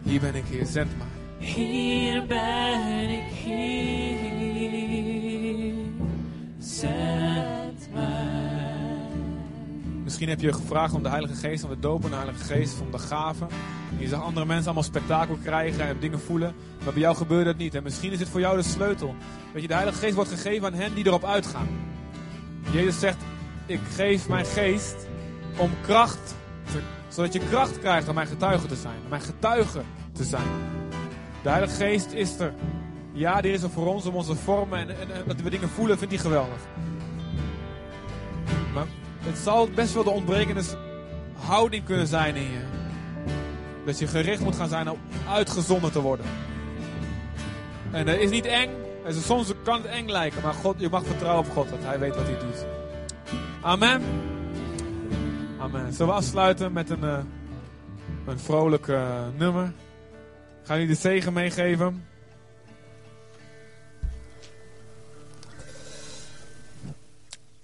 [0.06, 0.66] Hier ben ik, Heer.
[0.66, 1.06] Zend mij.
[1.48, 4.94] Hier ben ik, hier.
[6.58, 8.24] Zet mij.
[10.04, 12.80] Misschien heb je gevraagd om de Heilige Geest, om de doop van de Heilige Geest,
[12.80, 13.48] om de gaven.
[13.96, 16.54] En je zag andere mensen allemaal spektakel krijgen en dingen voelen.
[16.84, 17.74] Maar bij jou gebeurde het niet.
[17.74, 19.14] En misschien is dit voor jou de sleutel.
[19.52, 21.68] Weet je, de Heilige Geest wordt gegeven aan hen die erop uitgaan.
[22.72, 23.16] Jezus zegt,
[23.66, 24.94] ik geef mijn geest
[25.56, 26.34] om kracht, te-
[27.08, 28.96] zodat je kracht krijgt om mijn getuige te zijn.
[29.02, 29.80] Om mijn getuige
[30.12, 30.48] te zijn.
[31.42, 32.52] De Heilige Geest is er.
[33.12, 35.68] Ja, die is er voor ons om ons te vormen en, en, dat we dingen
[35.68, 36.58] voelen, vindt hij geweldig.
[38.74, 38.86] Maar
[39.20, 40.62] het zal best wel de ontbrekende
[41.36, 42.60] houding kunnen zijn in je.
[43.84, 44.98] Dat je gericht moet gaan zijn op
[45.28, 46.26] uitgezonden te worden.
[47.90, 48.70] En dat is niet eng.
[49.08, 52.14] Soms kan het eng lijken, maar God, je mag vertrouwen op God, dat Hij weet
[52.14, 52.66] wat Hij doet.
[53.60, 54.02] Amen.
[55.66, 55.92] Amen.
[55.92, 57.18] Zullen we afsluiten met een, eh,
[58.26, 59.72] een vrolijk eh, nummer?
[60.62, 62.06] Ga jullie de zegen meegeven.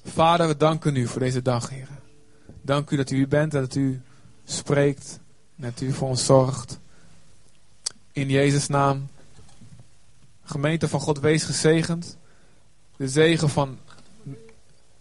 [0.05, 1.89] Vader, we danken u voor deze dag, Heer.
[2.63, 4.03] Dank u dat u bent en dat u
[4.45, 5.21] spreekt.
[5.57, 6.81] En dat u voor ons zorgt.
[8.13, 9.09] In Jezus' naam.
[10.45, 12.17] Gemeente van God, wees gezegend.
[12.97, 13.79] De zegen van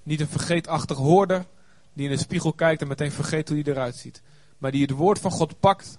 [0.03, 1.45] niet een vergeetachtig hoorder.
[1.93, 4.21] Die in de spiegel kijkt en meteen vergeet hoe hij eruit ziet.
[4.57, 5.97] Maar die het woord van God pakt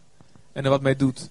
[0.53, 1.31] en er wat mee doet.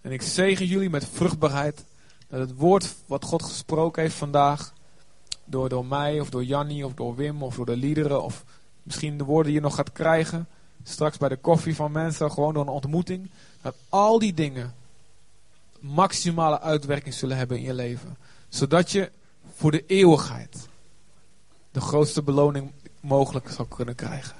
[0.00, 1.84] En ik zegen jullie met vruchtbaarheid.
[2.28, 4.72] Dat het woord wat God gesproken heeft vandaag
[5.44, 8.44] door, door mij of door Jannie of door Wim of door de liederen of
[8.82, 10.48] misschien de woorden die je nog gaat krijgen
[10.84, 13.30] straks bij de koffie van mensen, gewoon door een ontmoeting,
[13.62, 14.74] dat al die dingen
[15.80, 18.16] maximale uitwerking zullen hebben in je leven.
[18.48, 19.10] Zodat je
[19.54, 20.68] voor de eeuwigheid
[21.70, 22.72] de grootste beloning
[23.04, 24.36] mogelijk zal kunnen krijgen.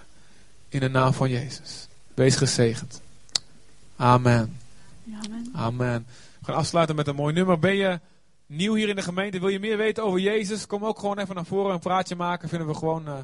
[0.68, 1.88] In de naam van Jezus.
[2.14, 3.00] Wees gezegend.
[3.96, 4.58] Amen.
[5.24, 5.50] Amen.
[5.52, 6.06] Amen.
[6.38, 7.58] We gaan afsluiten met een mooi nummer.
[7.58, 8.00] Ben je
[8.46, 9.40] nieuw hier in de gemeente?
[9.40, 10.66] Wil je meer weten over Jezus?
[10.66, 12.48] Kom ook gewoon even naar voren een praatje maken.
[12.48, 13.18] Vinden we gewoon eh,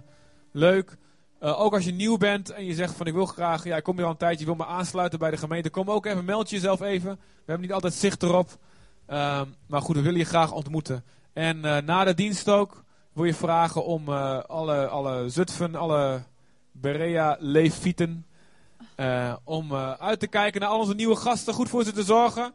[0.52, 0.96] leuk.
[1.38, 3.82] Eh, ook als je nieuw bent en je zegt van ik wil graag, ja ik
[3.82, 5.70] kom hier al een tijdje, wil me aansluiten bij de gemeente.
[5.70, 7.10] Kom ook even, meld jezelf even.
[7.10, 8.58] We hebben niet altijd zicht erop.
[9.06, 11.04] Ehm, maar goed, we willen je graag ontmoeten.
[11.32, 16.22] En eh, na de dienst ook wil je vragen om eh, alle, alle Zutphen, alle
[16.72, 18.26] Berea, Leefieten,
[18.94, 22.02] eh, om eh, uit te kijken naar al onze nieuwe gasten, goed voor ze te
[22.02, 22.52] zorgen.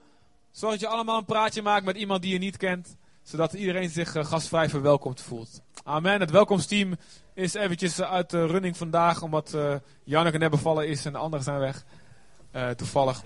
[0.52, 2.98] Zorg dat je allemaal een praatje maakt met iemand die je niet kent.
[3.24, 5.62] Zodat iedereen zich gastvrij verwelkomd voelt.
[5.84, 6.20] Amen.
[6.20, 6.96] Het welkomsteam
[7.34, 9.22] is eventjes uit de running vandaag.
[9.22, 11.86] Omdat uh, Janneke net bevallen is en de anderen zijn weg.
[12.76, 13.24] Toevallig.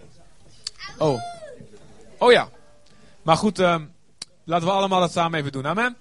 [0.98, 1.22] Oh.
[2.18, 2.50] Oh ja.
[3.22, 3.86] Maar goed, ehm,
[4.44, 5.68] laten we allemaal dat samen even doen.
[5.68, 5.96] Amen.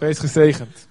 [0.00, 0.88] Wees gezegend.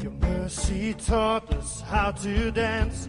[0.00, 3.08] Your mercy taught us how to dance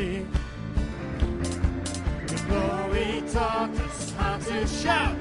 [0.00, 0.24] The
[2.48, 5.19] glory taught us how to shout.